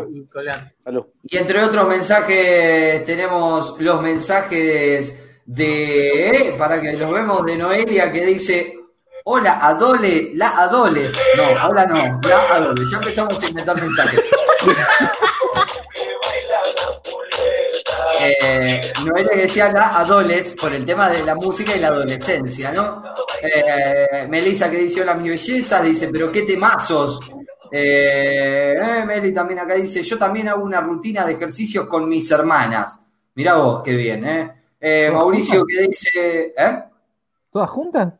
y. 0.84 1.06
Y 1.22 1.36
entre 1.38 1.62
otros 1.62 1.88
mensajes, 1.88 3.04
tenemos 3.04 3.80
los 3.80 4.02
mensajes 4.02 5.40
de. 5.46 6.54
Para 6.58 6.80
que 6.80 6.92
los 6.92 7.10
vemos, 7.10 7.44
de 7.46 7.56
Noelia 7.56 8.12
que 8.12 8.26
dice. 8.26 8.76
Hola, 9.24 9.58
Adole, 9.62 10.32
la 10.34 10.50
Adoles. 10.58 11.18
No, 11.36 11.44
hola 11.68 11.86
no, 11.86 12.20
la 12.28 12.42
Adoles. 12.56 12.90
Ya 12.90 12.98
empezamos 12.98 13.42
a 13.42 13.46
inventar 13.48 13.80
mensajes. 13.80 14.20
Eh, 18.22 18.92
Noelia 19.04 19.30
que 19.30 19.42
decía 19.42 19.72
la 19.72 19.98
Adoles 19.98 20.54
por 20.54 20.72
el 20.74 20.84
tema 20.84 21.08
de 21.08 21.24
la 21.24 21.34
música 21.34 21.74
y 21.74 21.80
la 21.80 21.88
adolescencia, 21.88 22.72
¿no? 22.72 23.02
Eh, 23.42 24.26
Melissa 24.28 24.70
que 24.70 24.78
dice 24.78 25.02
hola 25.02 25.14
mis 25.14 25.30
bellezas, 25.30 25.82
dice, 25.82 26.08
pero 26.12 26.30
qué 26.30 26.42
temazos. 26.42 27.20
Eh, 27.72 28.74
eh, 28.80 29.04
Meli 29.06 29.32
también 29.32 29.60
acá 29.60 29.74
dice, 29.74 30.02
yo 30.02 30.18
también 30.18 30.48
hago 30.48 30.64
una 30.64 30.80
rutina 30.80 31.24
de 31.24 31.34
ejercicios 31.34 31.86
con 31.86 32.08
mis 32.08 32.30
hermanas. 32.30 33.00
Mirá 33.34 33.54
vos, 33.54 33.82
qué 33.82 33.94
bien, 33.94 34.24
¿eh? 34.24 34.62
Eh, 34.80 35.10
Mauricio 35.12 35.64
que 35.64 35.86
dice, 35.86 36.54
¿eh? 36.56 36.84
¿Todas 37.50 37.70
juntas? 37.70 38.18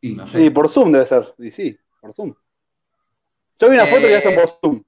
Y 0.00 0.14
no 0.14 0.26
sé. 0.26 0.38
Sí, 0.38 0.50
por 0.50 0.68
Zoom 0.68 0.92
debe 0.92 1.06
ser. 1.06 1.34
Y 1.38 1.50
sí, 1.50 1.78
por 2.00 2.14
Zoom. 2.14 2.34
Yo 3.58 3.68
vi 3.70 3.76
una 3.76 3.86
foto 3.86 4.02
que 4.02 4.16
hacen 4.16 4.34
por 4.34 4.48
Zoom. 4.48 4.82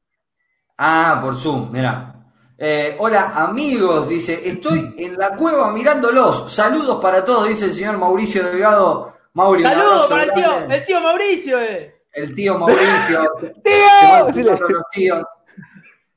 Ah, 0.76 1.20
por 1.22 1.36
Zoom, 1.36 1.72
mirá. 1.72 2.19
Eh, 2.62 2.94
hola 2.98 3.32
amigos, 3.36 4.06
dice, 4.06 4.38
estoy 4.46 4.94
en 4.98 5.16
la 5.16 5.30
cueva 5.34 5.72
mirándolos. 5.72 6.52
Saludos 6.52 7.00
para 7.00 7.24
todos, 7.24 7.48
dice 7.48 7.64
el 7.66 7.72
señor 7.72 7.96
Mauricio 7.96 8.44
Delgado. 8.44 9.14
Mauri, 9.32 9.62
Saludos 9.62 10.08
para 10.08 10.24
el 10.24 10.32
tío, 10.34 10.56
el 10.68 10.84
tío 10.84 11.00
Mauricio, 11.00 11.58
eh. 11.60 12.02
El 12.12 12.34
tío 12.34 12.58
Mauricio. 12.58 13.32
¡Tío! 13.64 14.42
los 14.44 14.84
tíos. 14.92 15.24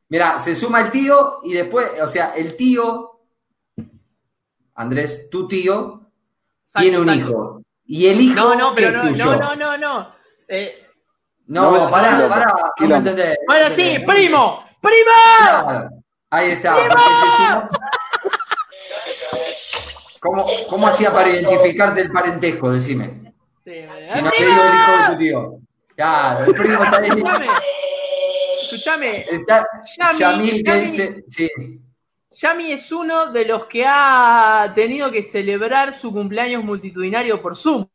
Mirá, 0.09 0.37
se 0.37 0.53
suma 0.53 0.81
el 0.81 0.91
tío 0.91 1.37
y 1.43 1.53
después, 1.53 1.89
o 2.01 2.07
sea, 2.07 2.33
el 2.35 2.57
tío, 2.57 3.21
Andrés, 4.75 5.29
tu 5.29 5.47
tío, 5.47 6.01
tiene 6.75 6.99
un 6.99 7.09
hijo. 7.09 7.61
Y 7.85 8.07
el 8.07 8.19
hijo 8.19 8.35
No, 8.35 8.55
no, 8.55 8.73
pero 8.75 9.03
es 9.03 9.17
no, 9.17 9.23
tuyo. 9.31 9.37
no, 9.37 9.55
no, 9.55 9.55
no, 9.55 9.77
no. 9.77 10.15
Eh, 10.49 10.75
No, 11.47 11.71
No, 11.85 11.89
pará, 11.89 12.27
pará, 12.27 12.53
no 12.79 12.87
me 12.87 12.95
entendés. 12.97 13.37
ahora 13.47 13.69
sí, 13.69 13.97
primo, 14.05 14.65
primo. 14.81 15.11
Claro. 15.41 16.02
Ahí 16.33 16.49
está. 16.49 16.75
¿Cómo, 20.19 20.45
¿Cómo 20.67 20.87
hacía 20.87 21.11
para 21.11 21.29
identificarte 21.29 22.01
el 22.01 22.11
parentesco? 22.11 22.71
Decime. 22.71 23.33
Sí, 23.63 23.85
Si 24.09 24.19
no 24.21 24.31
te 24.31 24.43
digo 24.43 24.61
el 24.63 24.73
hijo 24.73 24.91
de 25.01 25.07
tu 25.11 25.17
tío. 25.19 25.59
Claro, 25.95 26.43
el 26.45 26.53
primo 26.55 26.83
está 26.83 26.97
ahí. 26.97 27.09
Escuchame, 27.11 27.45
escuchame, 28.63 29.25
Está 29.29 29.67
Yami, 29.97 30.17
Yamil 30.19 30.63
que 30.63 30.71
Yami. 30.71 30.81
dice. 30.85 31.23
Sí. 31.29 31.49
Yami 32.31 32.71
es 32.71 32.91
uno 32.91 33.31
de 33.31 33.45
los 33.45 33.67
que 33.67 33.85
ha 33.87 34.71
tenido 34.73 35.11
que 35.11 35.21
celebrar 35.21 35.93
su 35.93 36.11
cumpleaños 36.11 36.63
multitudinario 36.63 37.39
por 37.43 37.55
Zoom. 37.55 37.85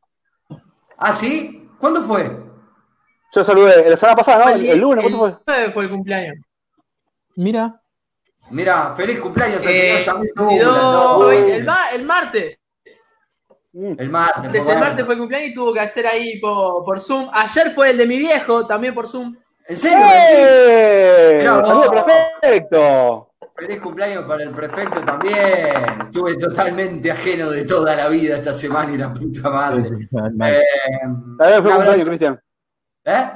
¿Ah, 0.97 1.13
sí? 1.13 1.69
¿Cuándo 1.81 2.03
fue? 2.03 2.31
Yo 3.35 3.43
saludé 3.43 3.91
la 3.91 3.97
semana 3.97 4.15
pasada, 4.17 4.45
¿no? 4.45 4.51
El, 4.53 4.65
el 4.65 4.79
lunes, 4.79 5.05
el 5.05 5.11
¿cuánto 5.11 5.43
fue? 5.43 5.43
9 5.57 5.73
fue 5.73 5.83
el 5.83 5.91
cumpleaños. 5.91 6.37
Mira. 7.35 7.81
Mira, 8.51 8.95
feliz 8.97 9.21
cumpleaños 9.21 9.65
al 9.67 9.73
Eh, 9.73 9.99
señor 9.99 9.99
Yamil 10.01 10.33
22, 10.37 10.75
Douglas, 10.81 11.19
¿no? 11.19 11.31
el, 11.33 11.65
ma- 11.65 11.89
el 11.93 12.05
martes. 12.05 12.59
Mm. 13.73 13.95
El 13.99 14.09
martes. 14.09 14.55
El 14.55 14.63
bueno. 14.63 14.81
martes 14.81 15.05
fue 15.05 15.15
el 15.15 15.21
cumpleaños 15.21 15.51
y 15.51 15.55
tuvo 15.55 15.73
que 15.75 15.81
hacer 15.81 16.07
ahí 16.07 16.41
por, 16.41 16.85
por 16.85 17.01
Zoom. 17.01 17.29
Ayer 17.33 17.73
fue 17.75 17.91
el 17.91 17.99
de 17.99 18.07
mi 18.07 18.19
viejo, 18.19 18.67
también 18.67 18.95
por 18.95 19.07
Zoom. 19.09 19.37
¿En 19.69 19.77
serio? 19.77 19.99
¡Eh! 20.11 21.37
Mirá 21.41 21.59
vos. 21.59 21.69
¡Salió 21.69 22.05
perfecto! 22.41 23.25
Feliz 23.55 23.81
cumpleaños 23.81 24.25
para 24.25 24.43
el 24.45 24.51
prefecto 24.51 25.01
también. 25.01 25.37
Estuve 26.07 26.37
totalmente 26.37 27.11
ajeno 27.11 27.51
de 27.51 27.65
toda 27.65 27.95
la 27.97 28.09
vida 28.09 28.37
esta 28.37 28.55
semana 28.55 28.93
y 28.93 28.97
la 28.97 29.13
puta 29.13 29.51
madre. 29.51 29.83
Eh, 29.91 30.63
También 31.39 31.63
fue 31.63 31.73
cumpleaños, 31.73 32.09
Cristian. 32.09 32.41
¿Eh? 33.05 33.31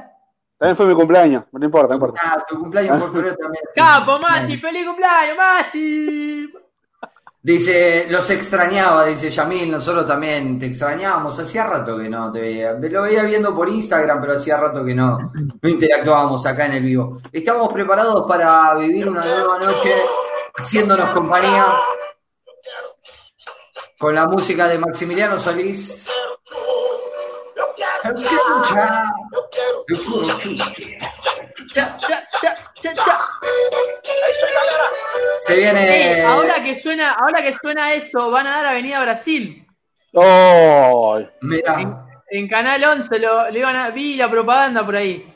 También 0.63 0.77
fue 0.77 0.85
mi 0.85 0.95
cumpleaños, 0.95 1.43
no 1.51 1.65
importa, 1.65 1.89
no 1.89 1.95
importa. 1.95 2.21
Ah, 2.23 2.45
tu 2.47 2.57
cumpleaños 2.57 2.97
fue 2.97 3.07
en 3.07 3.13
febrero 3.13 3.35
también. 3.35 3.63
Capo, 3.75 4.17
Masi, 4.17 4.57
feliz 4.59 4.87
cumpleaños, 4.87 5.35
Masi. 5.35 6.53
Dice, 7.41 8.07
los 8.09 8.29
extrañaba, 8.29 9.07
dice 9.07 9.29
Yamil, 9.29 9.69
nosotros 9.69 10.05
también 10.05 10.57
te 10.57 10.67
extrañábamos, 10.67 11.37
hacía 11.37 11.65
rato 11.67 11.97
que 11.97 12.07
no 12.07 12.31
te 12.31 12.39
veía. 12.39 12.75
Lo 12.75 13.01
veía 13.01 13.23
viendo 13.23 13.53
por 13.53 13.67
Instagram, 13.67 14.21
pero 14.21 14.35
hacía 14.35 14.55
rato 14.55 14.85
que 14.85 14.95
no, 14.95 15.17
no 15.61 15.69
interactuábamos 15.69 16.45
acá 16.45 16.67
en 16.67 16.71
el 16.75 16.83
vivo. 16.83 17.19
Estamos 17.33 17.73
preparados 17.73 18.25
para 18.25 18.73
vivir 18.75 19.09
una 19.09 19.25
nueva 19.25 19.59
noche 19.59 19.93
haciéndonos 20.55 21.09
compañía 21.09 21.75
con 23.99 24.15
la 24.15 24.27
música 24.27 24.69
de 24.69 24.77
Maximiliano 24.77 25.37
Solís. 25.37 26.07
Ya, 31.75 31.97
ya, 32.07 32.23
ya, 32.41 32.53
ya, 32.81 32.93
ya. 32.93 33.19
Se 35.45 35.55
viene. 35.55 36.19
Eh, 36.19 36.23
ahora 36.23 36.63
que 36.63 36.75
suena, 36.75 37.13
ahora 37.13 37.41
que 37.41 37.53
suena 37.61 37.93
eso, 37.93 38.29
van 38.31 38.47
a 38.47 38.51
dar 38.57 38.65
Avenida 38.67 39.01
Brasil. 39.01 39.65
¡Oh! 40.13 41.19
Mirá, 41.41 42.05
En 42.29 42.47
Canal 42.47 42.83
11 42.83 43.19
lo, 43.19 43.49
le 43.49 43.59
iban 43.59 43.75
a, 43.75 43.89
vi 43.89 44.15
la 44.15 44.29
propaganda 44.29 44.85
por 44.85 44.95
ahí. 44.95 45.27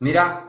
mirá, 0.00 0.44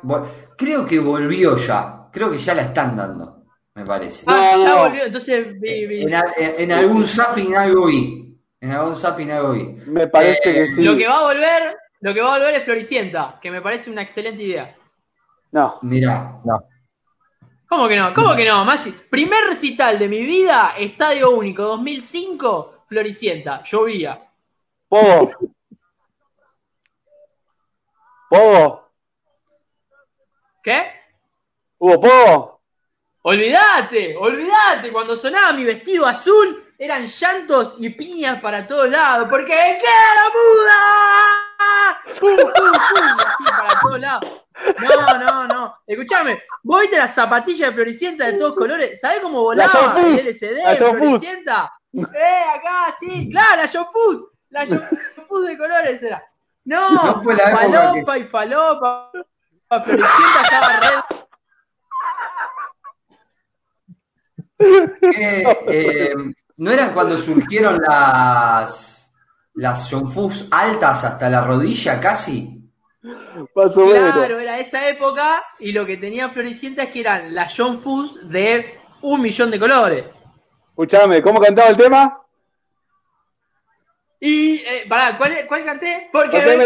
creo 0.57 0.85
que 0.85 0.99
volvió 0.99 1.55
ya, 1.57 2.07
creo 2.11 2.31
que 2.31 2.37
ya 2.37 2.53
la 2.53 2.63
están 2.63 2.95
dando, 2.97 3.43
me 3.75 3.85
parece. 3.85 4.23
Ah, 4.27 4.51
No, 4.55 4.63
ya 4.63 4.69
no. 4.69 4.77
volvió, 4.83 5.03
entonces 5.05 5.59
vi, 5.59 5.85
vi. 5.87 6.01
En, 6.03 6.15
al- 6.15 6.33
en 6.37 6.71
algún 6.71 7.05
zapping 7.05 7.55
algo 7.55 7.85
vi. 7.87 8.23
En 8.59 8.71
algún 8.71 8.95
zapping 8.95 9.31
algo 9.31 9.51
vi. 9.51 9.63
Me 9.87 10.07
parece 10.07 10.49
Eh, 10.49 10.53
que 10.53 10.67
sí. 10.75 10.81
Lo 10.83 10.97
que 10.97 11.07
va 11.07 11.19
a 11.19 11.23
volver, 11.25 11.77
lo 12.01 12.13
que 12.13 12.21
va 12.21 12.35
a 12.35 12.37
volver 12.37 12.55
es 12.55 12.63
Floricienta, 12.63 13.39
que 13.41 13.51
me 13.51 13.61
parece 13.61 13.89
una 13.89 14.03
excelente 14.03 14.43
idea. 14.43 14.75
No. 15.51 15.79
Mirá. 15.81 16.39
¿Cómo 17.67 17.87
que 17.87 17.97
no? 17.97 18.13
¿Cómo 18.13 18.35
que 18.35 18.45
no? 18.45 18.63
Masi? 18.63 18.91
Primer 18.91 19.45
recital 19.45 19.99
de 19.99 20.07
mi 20.07 20.21
vida, 20.21 20.75
Estadio 20.77 21.31
Único 21.31 21.63
2005, 21.63 22.85
Floricienta, 22.87 23.63
llovía. 23.63 24.21
Pogo. 24.87 25.31
Pogo. 28.29 28.89
¿Qué? 30.63 30.91
Hugo 31.79 32.01
Pogo. 32.01 32.61
Olvídate, 33.23 34.15
olvídate, 34.15 34.91
cuando 34.91 35.17
sonaba 35.17 35.51
mi 35.51 35.65
vestido 35.65 36.05
azul 36.05 36.63
eran 36.77 37.05
llantos 37.05 37.75
y 37.79 37.89
piñas 37.89 38.39
para 38.41 38.67
todos 38.67 38.89
lados, 38.89 39.27
porque 39.29 39.47
queda 39.81 40.15
la 40.15 40.29
muda. 40.33 42.19
¡Pum, 42.19 42.35
pum, 42.37 42.71
pum! 42.71 43.17
Así 43.17 43.43
para 43.45 43.79
todos 43.81 43.99
lados. 43.99 44.31
No, 44.81 45.19
no, 45.19 45.47
no. 45.47 45.75
Escuchame, 45.85 46.41
vos 46.63 46.81
viste 46.81 46.97
las 46.97 47.13
zapatillas 47.13 47.69
de 47.69 47.75
Floricienta 47.75 48.25
de 48.25 48.33
todos 48.33 48.55
colores. 48.55 48.99
¿Sabés 48.99 49.21
cómo 49.21 49.41
volaba 49.41 49.95
el 49.99 50.19
LCD 50.19 50.63
la 50.63 50.71
de. 50.71 50.77
Floricienta? 50.77 51.71
Eh, 51.93 52.43
acá, 52.55 52.95
sí, 52.99 53.29
claro, 53.31 53.61
la 53.63 53.85
Fuss. 53.85 54.29
La 54.49 54.65
Fuss 54.65 55.45
de 55.47 55.57
colores 55.57 56.01
era. 56.03 56.23
No, 56.65 56.89
No 56.89 57.21
fue 57.21 57.35
la 57.35 57.49
época 57.49 57.61
falopa 57.61 58.13
que- 58.13 58.19
y 58.19 58.23
falopa. 58.25 59.11
Floricienta 59.69 60.41
estaba 60.43 60.79
re 60.79 61.03
¿Qué, 64.59 65.43
eh, 65.67 66.13
¿No 66.57 66.71
eran 66.71 66.93
cuando 66.93 67.17
surgieron 67.17 67.79
las 67.87 68.97
las 69.53 69.89
John 69.89 70.09
Fuss 70.09 70.47
altas 70.51 71.03
hasta 71.03 71.29
la 71.29 71.41
rodilla 71.41 71.99
casi? 71.99 72.61
Más 73.55 73.77
o 73.77 73.85
menos. 73.85 74.13
Claro, 74.13 74.39
era 74.39 74.59
esa 74.59 74.87
época 74.87 75.43
y 75.59 75.71
lo 75.71 75.85
que 75.85 75.97
tenía 75.97 76.29
Floricienta 76.29 76.83
es 76.83 76.89
que 76.91 76.99
eran 77.01 77.33
las 77.33 77.53
John 77.55 77.81
de 78.23 78.79
un 79.01 79.21
millón 79.21 79.51
de 79.51 79.59
colores. 79.59 80.05
Escuchame, 80.69 81.21
¿cómo 81.21 81.39
cantaba 81.39 81.69
el 81.69 81.77
tema? 81.77 82.21
Y, 84.19 84.55
eh, 84.57 84.85
pará, 84.89 85.17
¿cuál, 85.17 85.45
¿cuál 85.47 85.63
canté? 85.63 86.09
Porque 86.11 86.37
Porque 86.37 86.57
me 86.57 86.65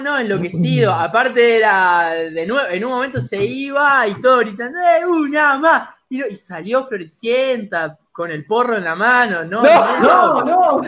no, 0.00 0.12
no, 0.12 0.18
enloquecido. 0.18 0.92
Aparte 0.92 1.56
era 1.58 2.10
de 2.10 2.46
nuevo, 2.46 2.68
en 2.68 2.84
un 2.84 2.90
momento 2.92 3.20
se 3.20 3.42
iba 3.44 4.06
y 4.06 4.20
todo 4.20 4.38
gritando, 4.38 4.78
¡eh, 4.78 5.06
una 5.06 5.58
más! 5.58 5.88
Y, 6.08 6.18
no- 6.18 6.26
y 6.26 6.36
salió 6.36 6.86
Floricienta 6.86 7.96
con 8.12 8.30
el 8.30 8.44
porro 8.46 8.76
en 8.76 8.84
la 8.84 8.94
mano, 8.94 9.44
no, 9.44 9.62
No, 9.62 10.00
No, 10.00 10.34
loca, 10.42 10.44
no. 10.44 10.82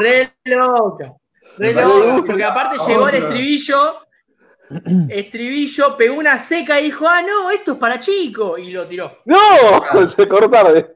re 0.00 0.32
loca, 0.44 1.12
re 1.56 1.72
loca, 1.74 2.16
que- 2.16 2.22
porque 2.26 2.44
aparte 2.44 2.76
llegó 2.86 3.08
el 3.08 3.14
estribillo, 3.16 4.00
estribillo, 5.08 5.96
pegó 5.96 6.16
una 6.18 6.38
seca 6.38 6.78
y 6.80 6.84
dijo, 6.84 7.08
ah, 7.08 7.22
no, 7.22 7.50
esto 7.50 7.72
es 7.72 7.78
para 7.78 7.98
chicos, 7.98 8.58
y 8.60 8.70
lo 8.70 8.86
tiró. 8.86 9.18
¡No! 9.24 9.36
Se 10.16 10.28
cortó 10.28 10.50
tarde. 10.50 10.94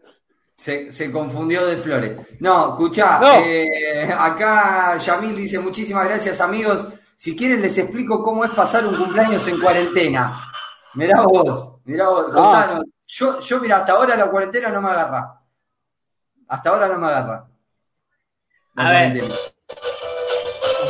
Se, 0.57 0.93
se 0.93 1.11
confundió 1.11 1.67
de 1.67 1.77
flores. 1.77 2.37
No, 2.41 2.71
escuchá, 2.71 3.19
No. 3.19 3.41
eh, 3.45 4.15
acá 4.17 4.97
Yamil 4.97 5.35
dice 5.35 5.59
muchísimas 5.59 6.05
gracias 6.07 6.41
amigos. 6.41 6.87
Si 7.17 7.37
quieren 7.37 7.63
les 7.63 7.77
explico 7.79 8.23
cómo 8.23 8.45
es 8.45 8.51
pasar 8.53 8.87
un 8.87 8.97
cumpleaños 8.97 9.47
en 9.49 9.61
cuarentena. 9.61 10.53
Mirá 10.95 11.23
vos, 11.23 11.77
mirá 11.85 12.09
vos, 12.09 12.27
Ah. 12.31 12.35
contanos. 12.35 12.85
Yo, 13.07 13.41
yo 13.41 13.61
mira, 13.61 13.79
hasta 13.79 13.93
ahora 13.93 14.17
la 14.17 14.27
cuarentena 14.31 14.69
no 14.69 14.81
me 14.83 14.91
agarra. 14.91 15.41
Hasta 16.49 16.71
ahora 16.71 16.89
no 16.89 16.99
me 16.99 17.07
agarra. 17.09 17.47
La 18.75 18.87
A 18.87 18.91
ver. 18.91 19.23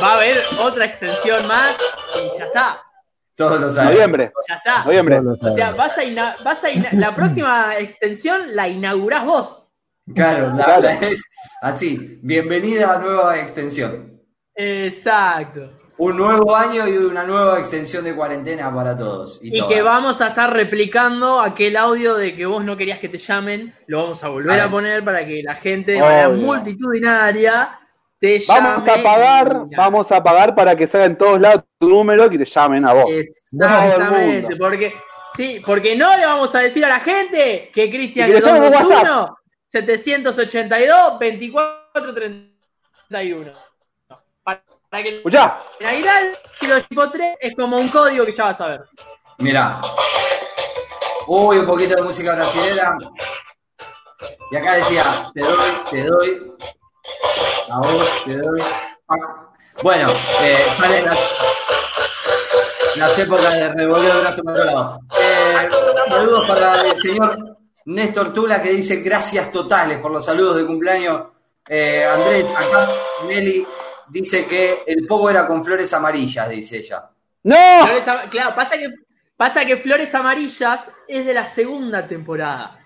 Va 0.01 0.07
a 0.11 0.15
haber 0.15 0.37
otra 0.61 0.85
extensión 0.85 1.47
más 1.47 1.75
y 2.15 2.37
ya 2.37 2.45
está, 2.45 2.81
Todos 3.35 3.59
lo 3.59 3.69
saben. 3.71 3.93
Noviembre. 3.93 4.31
ya 4.47 4.55
está. 4.55 4.83
Noviembre. 4.85 5.19
O 5.19 5.55
sea, 5.55 5.71
vas 5.71 5.97
a, 5.97 6.03
ina- 6.03 6.35
vas 6.43 6.63
a 6.63 6.69
ina- 6.71 6.89
la 6.93 7.15
próxima 7.15 7.77
extensión 7.77 8.41
la 8.55 8.67
inaugurás 8.67 9.25
vos. 9.25 9.63
Claro, 10.13 10.53
la- 10.55 10.63
Claro. 10.65 10.81
la- 10.83 10.93
es 10.93 11.21
así. 11.61 12.19
Bienvenida 12.21 12.93
a 12.95 12.99
nueva 12.99 13.39
extensión. 13.39 14.21
Exacto. 14.55 15.71
Un 15.97 16.17
nuevo 16.17 16.55
año 16.55 16.87
y 16.87 16.97
una 16.97 17.23
nueva 17.23 17.59
extensión 17.59 18.03
de 18.03 18.15
cuarentena 18.15 18.73
para 18.73 18.97
todos. 18.97 19.39
Y, 19.43 19.55
Y 19.55 19.59
todas. 19.59 19.73
que 19.73 19.81
vamos 19.83 20.21
a 20.21 20.29
estar 20.29 20.51
replicando 20.51 21.39
aquel 21.39 21.77
audio 21.77 22.15
de 22.15 22.35
que 22.35 22.45
vos 22.47 22.65
no 22.65 22.75
querías 22.75 22.99
que 22.99 23.09
te 23.09 23.19
llamen, 23.19 23.73
lo 23.87 24.01
vamos 24.03 24.23
a 24.23 24.29
volver 24.29 24.59
Ah. 24.59 24.65
a 24.65 24.71
poner 24.71 25.05
para 25.05 25.25
que 25.25 25.41
la 25.43 25.55
gente 25.55 25.93
de 25.93 26.01
manera 26.01 26.29
multitudinaria 26.29 27.79
te. 28.23 28.45
Vamos 28.47 28.87
a 28.87 29.03
pagar, 29.03 29.65
vamos 29.75 30.11
a 30.11 30.23
pagar 30.23 30.55
para 30.55 30.75
que 30.75 30.87
salga 30.87 31.07
en 31.07 31.17
todos 31.17 31.41
lados 31.41 31.63
tu 31.77 31.89
número 31.89 32.25
y 32.27 32.29
que 32.29 32.37
te 32.37 32.45
llamen 32.45 32.85
a 32.85 32.93
vos. 32.93 33.03
Todo 33.03 33.13
el 33.13 33.27
Exactamente, 33.51 34.41
mundo. 34.41 34.55
porque 34.57 34.93
sí, 35.35 35.61
porque 35.65 35.95
no 35.95 36.15
le 36.15 36.25
vamos 36.25 36.55
a 36.55 36.59
decir 36.59 36.85
a 36.85 36.89
la 36.89 36.99
gente 37.01 37.69
que 37.73 37.89
Cristian 37.89 38.29
Y 38.29 38.33
que 38.33 38.39
le 38.39 38.45
llamen 38.45 38.71
por 38.71 38.81
221 38.81 39.37
782 39.67 41.19
24 41.19 42.13
31. 42.13 43.51
Para, 44.41 44.63
para 44.89 45.03
que 45.03 45.17
Escuchá, 45.17 45.59
en 45.79 45.87
Aguilar, 45.87 46.23
Giro 46.59 46.81
tipo 46.83 47.09
3 47.09 47.37
es 47.41 47.55
como 47.55 47.77
un 47.77 47.89
código 47.89 48.25
que 48.25 48.31
ya 48.31 48.45
vas 48.45 48.61
a 48.61 48.67
ver. 48.69 48.81
Mirá. 49.39 49.81
Uy, 51.27 51.57
un 51.57 51.65
poquito 51.65 51.95
de 51.95 52.01
música 52.03 52.35
brasilera. 52.35 52.97
Y 54.51 54.55
acá 54.55 54.75
decía, 54.75 55.03
te 55.33 55.41
doy, 55.41 55.71
te 55.89 56.03
doy. 56.03 56.53
A 57.69 57.79
vos, 57.79 58.23
te 58.25 58.37
doy. 58.37 58.61
Bueno, 59.81 60.07
eh, 60.41 60.57
las, 61.03 61.19
las 62.95 63.19
épocas 63.19 63.53
de 63.53 63.73
revolver 63.73 64.13
de 64.13 64.21
brazo 64.21 64.43
para 64.43 64.65
lados. 64.65 64.97
Eh, 65.19 65.69
saludos 66.09 66.47
para 66.47 66.81
el 66.81 66.97
señor 66.97 67.57
Néstor 67.85 68.33
Tula 68.33 68.61
que 68.61 68.69
dice 68.69 68.97
gracias 68.97 69.51
totales 69.51 69.99
por 69.99 70.11
los 70.11 70.25
saludos 70.25 70.57
de 70.57 70.65
cumpleaños. 70.65 71.23
Eh, 71.67 72.05
Andrés, 72.05 72.53
acá 72.55 72.87
Meli 73.25 73.65
dice 74.09 74.45
que 74.45 74.83
el 74.85 75.07
pogo 75.07 75.29
era 75.29 75.47
con 75.47 75.63
flores 75.63 75.93
amarillas, 75.93 76.49
dice 76.49 76.77
ella. 76.77 77.09
¡No! 77.43 77.55
Flores 77.85 78.05
claro, 78.29 78.55
pasa 78.55 78.77
que, 78.77 78.93
pasa 79.35 79.65
que 79.65 79.77
Flores 79.77 80.13
Amarillas 80.15 80.81
es 81.07 81.25
de 81.25 81.33
la 81.33 81.45
segunda 81.45 82.07
temporada. 82.07 82.79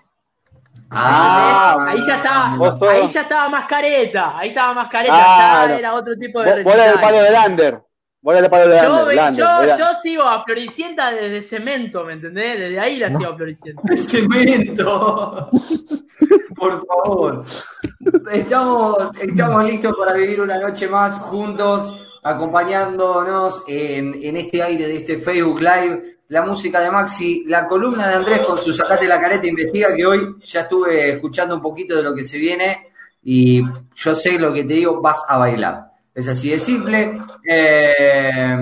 Ah, 0.90 1.86
ahí 1.88 2.00
ya 2.06 2.16
estaba, 2.16 2.56
vos 2.56 2.78
sos- 2.78 2.88
ahí 2.88 3.06
ya 3.08 3.20
estaba 3.22 3.48
más 3.48 3.66
careta, 3.66 4.38
ahí 4.38 4.48
estaba 4.50 4.72
más 4.74 4.88
careta, 4.88 5.14
Claro. 5.14 5.68
ya 5.68 5.78
era 5.78 5.94
otro 5.94 6.16
tipo 6.16 6.40
de 6.40 6.54
Vos- 6.54 6.64
Bola 6.64 6.86
del 6.88 7.00
palo 7.00 7.22
de 7.22 7.30
Lander. 7.30 7.82
Bola 8.20 8.40
del 8.40 8.50
palo 8.50 8.68
de 8.68 8.76
Yo, 8.80 9.12
Lander. 9.12 9.78
yo 9.78 9.86
sigo 10.02 10.22
a 10.24 10.42
Floricienta 10.44 11.10
desde 11.10 11.42
cemento, 11.42 12.04
¿me 12.04 12.14
entendés? 12.14 12.58
Desde 12.58 12.80
ahí 12.80 12.96
la 12.98 13.10
sigo 13.10 13.30
a 13.32 13.36
Floricienta. 13.36 13.82
Cemento. 13.96 15.50
Por 16.56 16.84
favor. 16.86 17.44
Estamos, 18.32 18.96
estamos 19.20 19.64
listos 19.64 19.96
para 19.96 20.12
vivir 20.14 20.40
una 20.40 20.58
noche 20.58 20.88
más 20.88 21.18
juntos, 21.20 22.00
acompañándonos 22.28 23.64
en, 23.66 24.14
en 24.22 24.36
este 24.36 24.62
aire 24.62 24.86
de 24.86 24.96
este 24.96 25.18
Facebook 25.18 25.60
Live. 25.60 26.02
La 26.28 26.42
música 26.44 26.80
de 26.80 26.90
Maxi, 26.90 27.44
la 27.46 27.66
columna 27.66 28.06
de 28.06 28.16
Andrés 28.16 28.40
con 28.40 28.58
su 28.58 28.72
Sacate 28.72 29.08
la 29.08 29.18
careta 29.20 29.46
investiga, 29.46 29.94
que 29.96 30.04
hoy 30.04 30.36
ya 30.44 30.60
estuve 30.60 31.12
escuchando 31.12 31.54
un 31.54 31.62
poquito 31.62 31.96
de 31.96 32.02
lo 32.02 32.14
que 32.14 32.22
se 32.24 32.36
viene 32.36 32.88
y 33.24 33.62
yo 33.94 34.14
sé 34.14 34.38
lo 34.38 34.52
que 34.52 34.64
te 34.64 34.74
digo, 34.74 35.00
vas 35.00 35.24
a 35.26 35.38
bailar. 35.38 35.86
Es 36.14 36.28
así 36.28 36.50
de 36.50 36.58
simple. 36.58 37.18
Eh, 37.48 38.56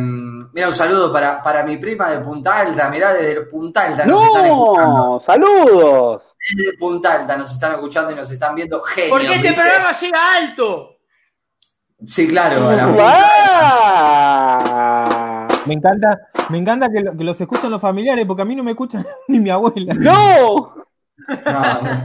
mira, 0.53 0.69
un 0.69 0.75
saludo 0.75 1.13
para, 1.13 1.43
para 1.43 1.65
mi 1.65 1.77
prima 1.79 2.09
de 2.11 2.21
Punta 2.21 2.59
Alta. 2.61 2.89
Mirá, 2.89 3.13
desde 3.15 3.41
Punta 3.47 3.87
Alta 3.87 4.05
nos 4.05 4.23
están 4.25 4.45
escuchando. 4.45 4.93
¡No! 4.93 5.21
¡Saludos! 5.21 6.37
Desde 6.57 6.79
Punta 6.79 7.13
Alta 7.15 7.37
nos 7.37 7.51
están 7.51 7.73
escuchando 7.73 8.13
y 8.13 8.15
nos 8.15 8.31
están 8.31 8.55
viendo. 8.55 8.81
Genio, 8.83 9.11
Porque 9.11 9.35
este 9.35 9.49
dice. 9.49 9.61
programa 9.63 9.93
llega 9.93 10.19
alto. 10.37 10.96
Sí, 12.05 12.29
claro. 12.29 12.69
a 12.69 12.77
la. 14.37 15.47
Me 15.67 15.75
encanta, 15.75 16.19
me 16.51 16.59
encanta 16.59 16.91
que, 16.91 17.01
lo- 17.01 17.17
que 17.17 17.25
los 17.25 17.41
escuchan 17.41 17.71
los 17.71 17.81
familiares, 17.81 18.25
porque 18.27 18.43
a 18.43 18.45
mí 18.45 18.55
no 18.55 18.63
me 18.63 18.73
escuchan 18.73 19.05
ni 19.29 19.41
mi 19.41 19.51
abuela. 19.51 19.93
¡No! 19.99 20.75
No, 21.29 21.83
no. 21.83 22.03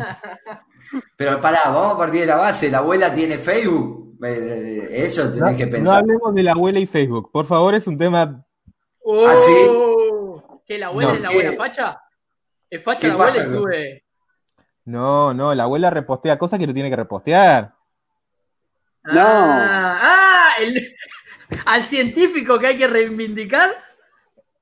Pero 1.16 1.40
pará, 1.40 1.60
vamos 1.66 1.94
a 1.96 1.98
partir 1.98 2.22
de 2.22 2.26
la 2.28 2.38
base. 2.38 2.72
La 2.72 2.80
abuela 2.80 3.14
tiene 3.14 3.38
Facebook. 3.38 4.18
Eh, 4.24 4.88
eh, 4.92 5.06
Eso 5.06 5.26
No, 5.26 5.34
tenés 5.34 5.58
que 5.58 5.66
no 5.68 5.72
pensar. 5.72 5.98
hablemos 6.00 6.34
de 6.36 6.44
la 6.44 6.52
abuela 6.54 6.80
y 6.80 6.86
Facebook. 6.88 7.30
Por 7.32 7.46
favor, 7.46 7.74
es 7.76 7.86
un 7.88 7.98
tema. 7.98 8.44
¿Ah, 9.06 9.36
sí? 9.46 9.54
Oh, 9.70 10.62
¿Qué 10.66 10.78
la 10.78 10.88
abuela 10.88 11.10
No, 11.12 11.16
es 11.16 11.22
la 11.22 11.30
¿qué? 11.30 11.34
abuela 11.48 11.58
facha? 11.58 12.02
¿Es 12.70 12.84
facha 12.84 13.00
¿Qué 13.02 13.08
la 13.10 13.14
abuela 13.14 13.38
y 13.38 13.50
sube? 13.52 14.04
No, 14.86 15.34
no, 15.34 15.54
la 15.54 15.64
abuela 15.64 15.90
repostea 15.92 16.38
cosas 16.40 16.58
que 16.60 16.68
no 16.68 16.74
tiene 16.74 16.90
que 16.90 16.96
repostear. 16.96 17.74
No. 19.04 19.22
Ah, 19.22 20.00
ah, 20.02 20.50
el- 20.60 20.96
al 21.66 21.88
científico 21.88 22.60
que 22.60 22.68
hay 22.68 22.78
que 22.78 22.88
reivindicar. 22.88 23.72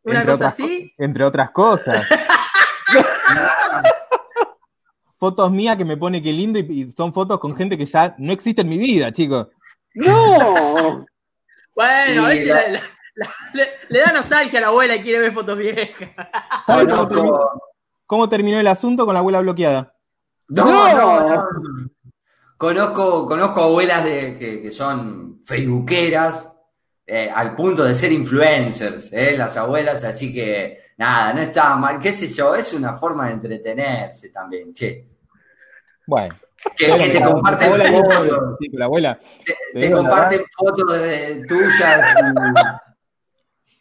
Una 0.04 0.20
Entre 0.22 0.32
cosa 0.32 0.46
otras 0.48 0.54
así. 0.54 0.94
Entre 0.98 1.24
otras 1.24 1.52
cosas. 1.52 2.06
Fotos 5.20 5.52
mías 5.52 5.76
que 5.76 5.84
me 5.84 5.98
pone 5.98 6.22
que 6.22 6.32
lindo 6.32 6.60
y, 6.60 6.62
y 6.62 6.92
son 6.94 7.12
fotos 7.14 7.40
con 7.40 7.54
gente 7.56 7.78
que 7.78 7.86
ya 7.86 8.16
no 8.20 8.32
existe 8.32 8.62
en 8.62 8.70
mi 8.70 8.78
vida, 8.78 9.12
chicos. 9.12 9.48
¡No! 9.96 11.06
Bueno, 11.76 12.26
a 12.26 12.30
veces 12.30 12.48
la- 12.48 12.68
la- 12.68 12.72
la- 12.72 12.82
la- 13.16 13.34
le, 13.54 13.68
le 13.88 14.00
da 14.00 14.12
nostalgia 14.12 14.60
a 14.60 14.62
la 14.64 14.68
abuela 14.68 14.98
y 14.98 15.02
quiere 15.02 15.20
ver 15.20 15.34
fotos 15.34 15.58
viejas. 15.58 16.10
¿Saben 16.68 16.90
cómo, 16.90 17.08
terminó, 17.08 17.40
cómo 18.06 18.28
terminó 18.30 18.60
el 18.60 18.68
asunto 18.68 19.06
con 19.06 19.14
la 19.14 19.20
abuela 19.20 19.40
bloqueada? 19.40 19.94
No, 20.50 20.66
No. 20.66 20.94
no, 20.94 21.30
no. 21.30 21.46
Conozco, 22.60 23.26
conozco 23.26 23.62
abuelas 23.62 24.04
de, 24.04 24.38
que, 24.38 24.62
que 24.62 24.70
son 24.70 25.44
facebookeras 25.46 26.46
eh, 27.08 27.32
al 27.34 27.56
punto 27.56 27.86
de 27.86 27.96
ser 27.96 28.12
influencers, 28.12 29.14
eh, 29.14 29.38
las 29.38 29.56
abuelas, 29.56 30.04
así 30.04 30.34
que 30.34 30.78
nada, 30.98 31.34
no 31.34 31.40
está 31.40 31.78
mal, 31.78 32.02
qué 32.02 32.12
sé 32.12 32.28
yo, 32.28 32.54
es 32.54 32.74
una 32.74 32.98
forma 32.98 33.28
de 33.28 33.34
entretenerse 33.36 34.28
también, 34.30 34.74
che. 34.74 35.08
Bueno. 36.06 36.36
Que, 36.76 36.94
que 36.98 37.10
te 37.12 37.20
La- 37.22 37.32
comparten 37.32 37.72
fotos, 37.94 38.58
sí, 38.60 38.68
la 38.74 38.86
abuela. 38.86 39.20
te, 39.46 39.80
te 39.80 39.92
comparten 39.92 40.42
fotos 40.54 41.02
de- 41.02 41.46
tuyas 41.48 42.02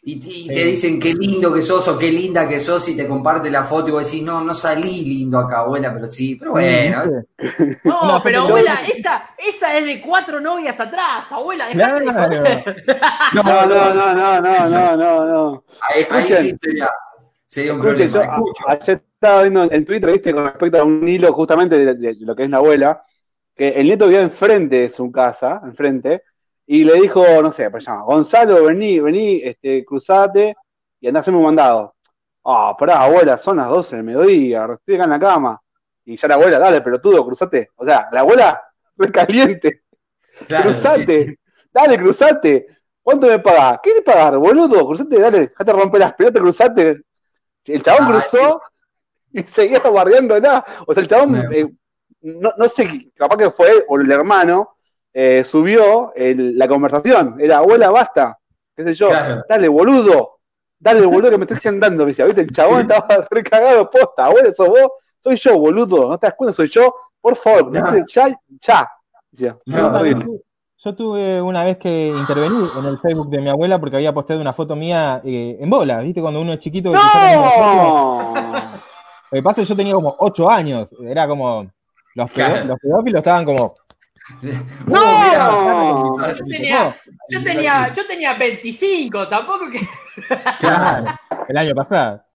y, 0.01 0.47
te 0.47 0.63
dicen 0.65 0.99
qué 0.99 1.13
lindo 1.13 1.53
que 1.53 1.61
sos 1.61 1.87
o 1.89 1.97
qué 1.99 2.11
linda 2.11 2.47
que 2.47 2.59
sos 2.59 2.87
y 2.89 2.95
te 2.95 3.07
comparte 3.07 3.51
la 3.51 3.65
foto 3.65 3.89
y 3.89 3.91
vos 3.91 4.05
decís, 4.05 4.23
no, 4.23 4.41
no 4.43 4.53
salí 4.53 5.03
lindo 5.05 5.37
acá, 5.37 5.59
abuela, 5.59 5.93
pero 5.93 6.07
sí, 6.07 6.35
pero 6.35 6.51
bueno. 6.51 7.03
No, 7.83 8.13
No, 8.13 8.23
pero 8.23 8.39
yo- 8.39 8.47
abuela, 8.47 8.79
esa, 8.87 9.31
esa 9.37 9.77
es 9.77 9.85
de 9.85 10.01
cuatro 10.01 10.39
novias 10.39 10.79
atrás, 10.79 11.25
abuela, 11.31 11.67
dejate 11.67 12.03
Claro. 12.03 12.37
joder. 12.37 12.83
No, 13.33 13.43
no, 13.43 13.65
no, 13.67 14.13
no, 14.15 14.41
no, 14.41 14.69
no, 14.69 14.97
no, 14.97 15.25
no. 15.25 15.63
Ahí, 15.89 16.05
ahí 16.09 16.31
Escuchen. 16.31 16.37
sí 16.37 16.55
sería, 16.61 16.89
sería 17.45 17.73
un 17.73 17.79
Escuche, 17.81 18.09
yo 18.09 18.11
problema. 18.13 18.33
a- 18.33 18.37
Escucho. 18.37 18.63
ayer 18.69 19.03
estaba 19.13 19.41
viendo 19.43 19.71
en 19.71 19.85
Twitter, 19.85 20.11
viste, 20.11 20.33
con 20.33 20.45
respecto 20.45 20.79
a 20.79 20.83
un 20.83 21.07
hilo 21.07 21.33
justamente 21.33 21.77
de, 21.77 21.95
de- 21.95 22.13
de 22.15 22.25
lo 22.25 22.35
que 22.35 22.43
es 22.45 22.49
la 22.49 22.57
abuela, 22.57 23.01
que 23.55 23.69
el 23.69 23.85
nieto 23.87 24.05
vivía 24.05 24.21
enfrente 24.21 24.77
de 24.81 24.89
su 24.89 25.11
casa, 25.11 25.61
enfrente, 25.63 26.23
y 26.71 26.83
le 26.83 26.93
dijo, 27.01 27.23
no 27.41 27.51
sé, 27.51 27.71
pues 27.71 27.83
llama, 27.83 28.03
Gonzalo, 28.03 28.65
vení, 28.65 28.99
vení, 28.99 29.41
este, 29.43 29.83
cruzate 29.83 30.55
y 30.99 31.07
andá 31.07 31.19
a 31.19 31.21
hacerme 31.21 31.39
un 31.39 31.45
mandado. 31.45 31.95
Ah, 32.45 32.75
pará, 32.77 33.01
abuela, 33.03 33.39
son 33.39 33.57
las 33.57 33.69
12 33.69 33.95
del 33.95 34.05
mediodía, 34.05 34.67
estoy 34.71 34.93
acá 34.95 35.05
en 35.05 35.09
la 35.09 35.19
cama. 35.19 35.59
Y 36.05 36.15
ya 36.15 36.27
la 36.27 36.35
abuela, 36.35 36.59
dale, 36.59 36.81
pelotudo, 36.81 37.25
cruzate. 37.25 37.69
O 37.75 37.83
sea, 37.85 38.07
la 38.11 38.19
abuela, 38.19 38.61
recaliente, 38.97 39.81
Claro, 40.47 40.65
cruzate, 40.65 41.23
sí. 41.25 41.35
dale, 41.73 41.97
cruzate. 41.97 42.67
¿Cuánto 43.01 43.25
me 43.25 43.39
pagás? 43.39 43.79
¿Qué 43.81 43.93
te 43.95 44.01
pagar, 44.03 44.37
boludo? 44.37 44.85
Cruzate, 44.85 45.19
dale, 45.19 45.39
dejate 45.47 45.73
romper 45.73 45.99
las 46.01 46.13
pelotas, 46.13 46.39
cruzate. 46.41 47.01
El 47.65 47.81
chabón 47.81 48.03
Ah, 48.03 48.11
cruzó 48.11 48.61
y 49.33 49.41
seguía 49.47 49.79
barriéndola. 49.79 50.63
O 50.85 50.93
sea, 50.93 51.01
el 51.01 51.07
chabón, 51.09 51.35
eh, 51.51 51.67
no, 52.21 52.53
no 52.55 52.69
sé, 52.69 53.11
capaz 53.15 53.37
que 53.37 53.49
fue 53.49 53.71
él 53.71 53.83
o 53.87 53.99
el 53.99 54.11
hermano, 54.11 54.77
eh, 55.13 55.43
subió 55.43 56.13
el- 56.15 56.57
la 56.57 56.67
conversación. 56.67 57.35
Era, 57.39 57.57
abuela, 57.59 57.89
basta. 57.91 58.37
¿Qué 58.75 58.83
sé 58.83 58.93
yo? 58.93 59.09
Claro. 59.09 59.43
Dale, 59.49 59.67
boludo. 59.67 60.37
Dale, 60.79 61.05
boludo, 61.05 61.29
que 61.31 61.37
me 61.37 61.43
estoy 61.43 61.59
sentando. 61.59 62.03
Me 62.05 62.11
decía, 62.11 62.25
¿viste? 62.25 62.41
El 62.41 62.51
chabón 62.51 62.81
Sí. 62.81 62.87
estaba 62.93 63.27
recagado 63.31 63.89
posta. 63.89 64.25
Abuela, 64.25 64.51
sos 64.53 64.67
vos, 64.69 64.89
soy 65.19 65.35
yo, 65.35 65.57
boludo. 65.59 66.09
¿No 66.09 66.17
te 66.17 66.27
das 66.27 66.35
cuenta? 66.35 66.53
Soy 66.53 66.69
yo. 66.69 66.93
Por 67.21 67.35
favor, 67.35 67.71
No. 67.71 68.05
ya, 68.07 68.29
ya. 68.61 68.89
Decía, 69.31 69.57
No, 69.65 69.91
no, 69.91 70.03
no. 70.03 70.25
Yo 70.81 70.95
tuve 70.95 71.41
una 71.41 71.65
vez 71.65 71.77
que 71.77 72.07
intervenir 72.07 72.69
en 72.77 72.85
el 72.85 72.97
Facebook 72.99 73.29
de 73.29 73.39
mi 73.41 73.49
abuela 73.49 73.77
porque 73.81 73.97
había 73.97 74.13
posteado 74.13 74.41
una 74.41 74.53
foto 74.53 74.77
mía 74.77 75.21
eh, 75.25 75.57
en 75.59 75.69
bola, 75.69 75.99
¿viste? 75.99 76.21
Cuando 76.21 76.39
uno 76.39 76.53
es 76.53 76.59
chiquito. 76.59 76.93
foto. 76.93 77.03
¡No! 77.03 78.33
Lo 79.31 79.35
que 79.35 79.43
pasa 79.43 79.61
es 79.61 79.67
que 79.67 79.73
yo 79.73 79.75
tenía 79.77 79.93
como 79.93 80.15
8 80.19 80.49
años. 80.49 80.95
Era 81.01 81.27
como. 81.27 81.69
Los 82.15 82.31
pedófilos 82.31 83.19
estaban 83.19 83.43
como. 83.45 83.75
¡No! 84.87 86.17
Yo 86.37 86.45
tenía, 86.45 86.95
yo 87.29 87.43
tenía, 87.43 87.93
yo 87.93 88.07
tenía 88.07 88.33
25, 88.35 89.27
tampoco 89.27 89.69
que. 89.69 89.87
Claro, 90.59 91.17
el 91.47 91.57
año 91.57 91.75
pasado. 91.75 92.23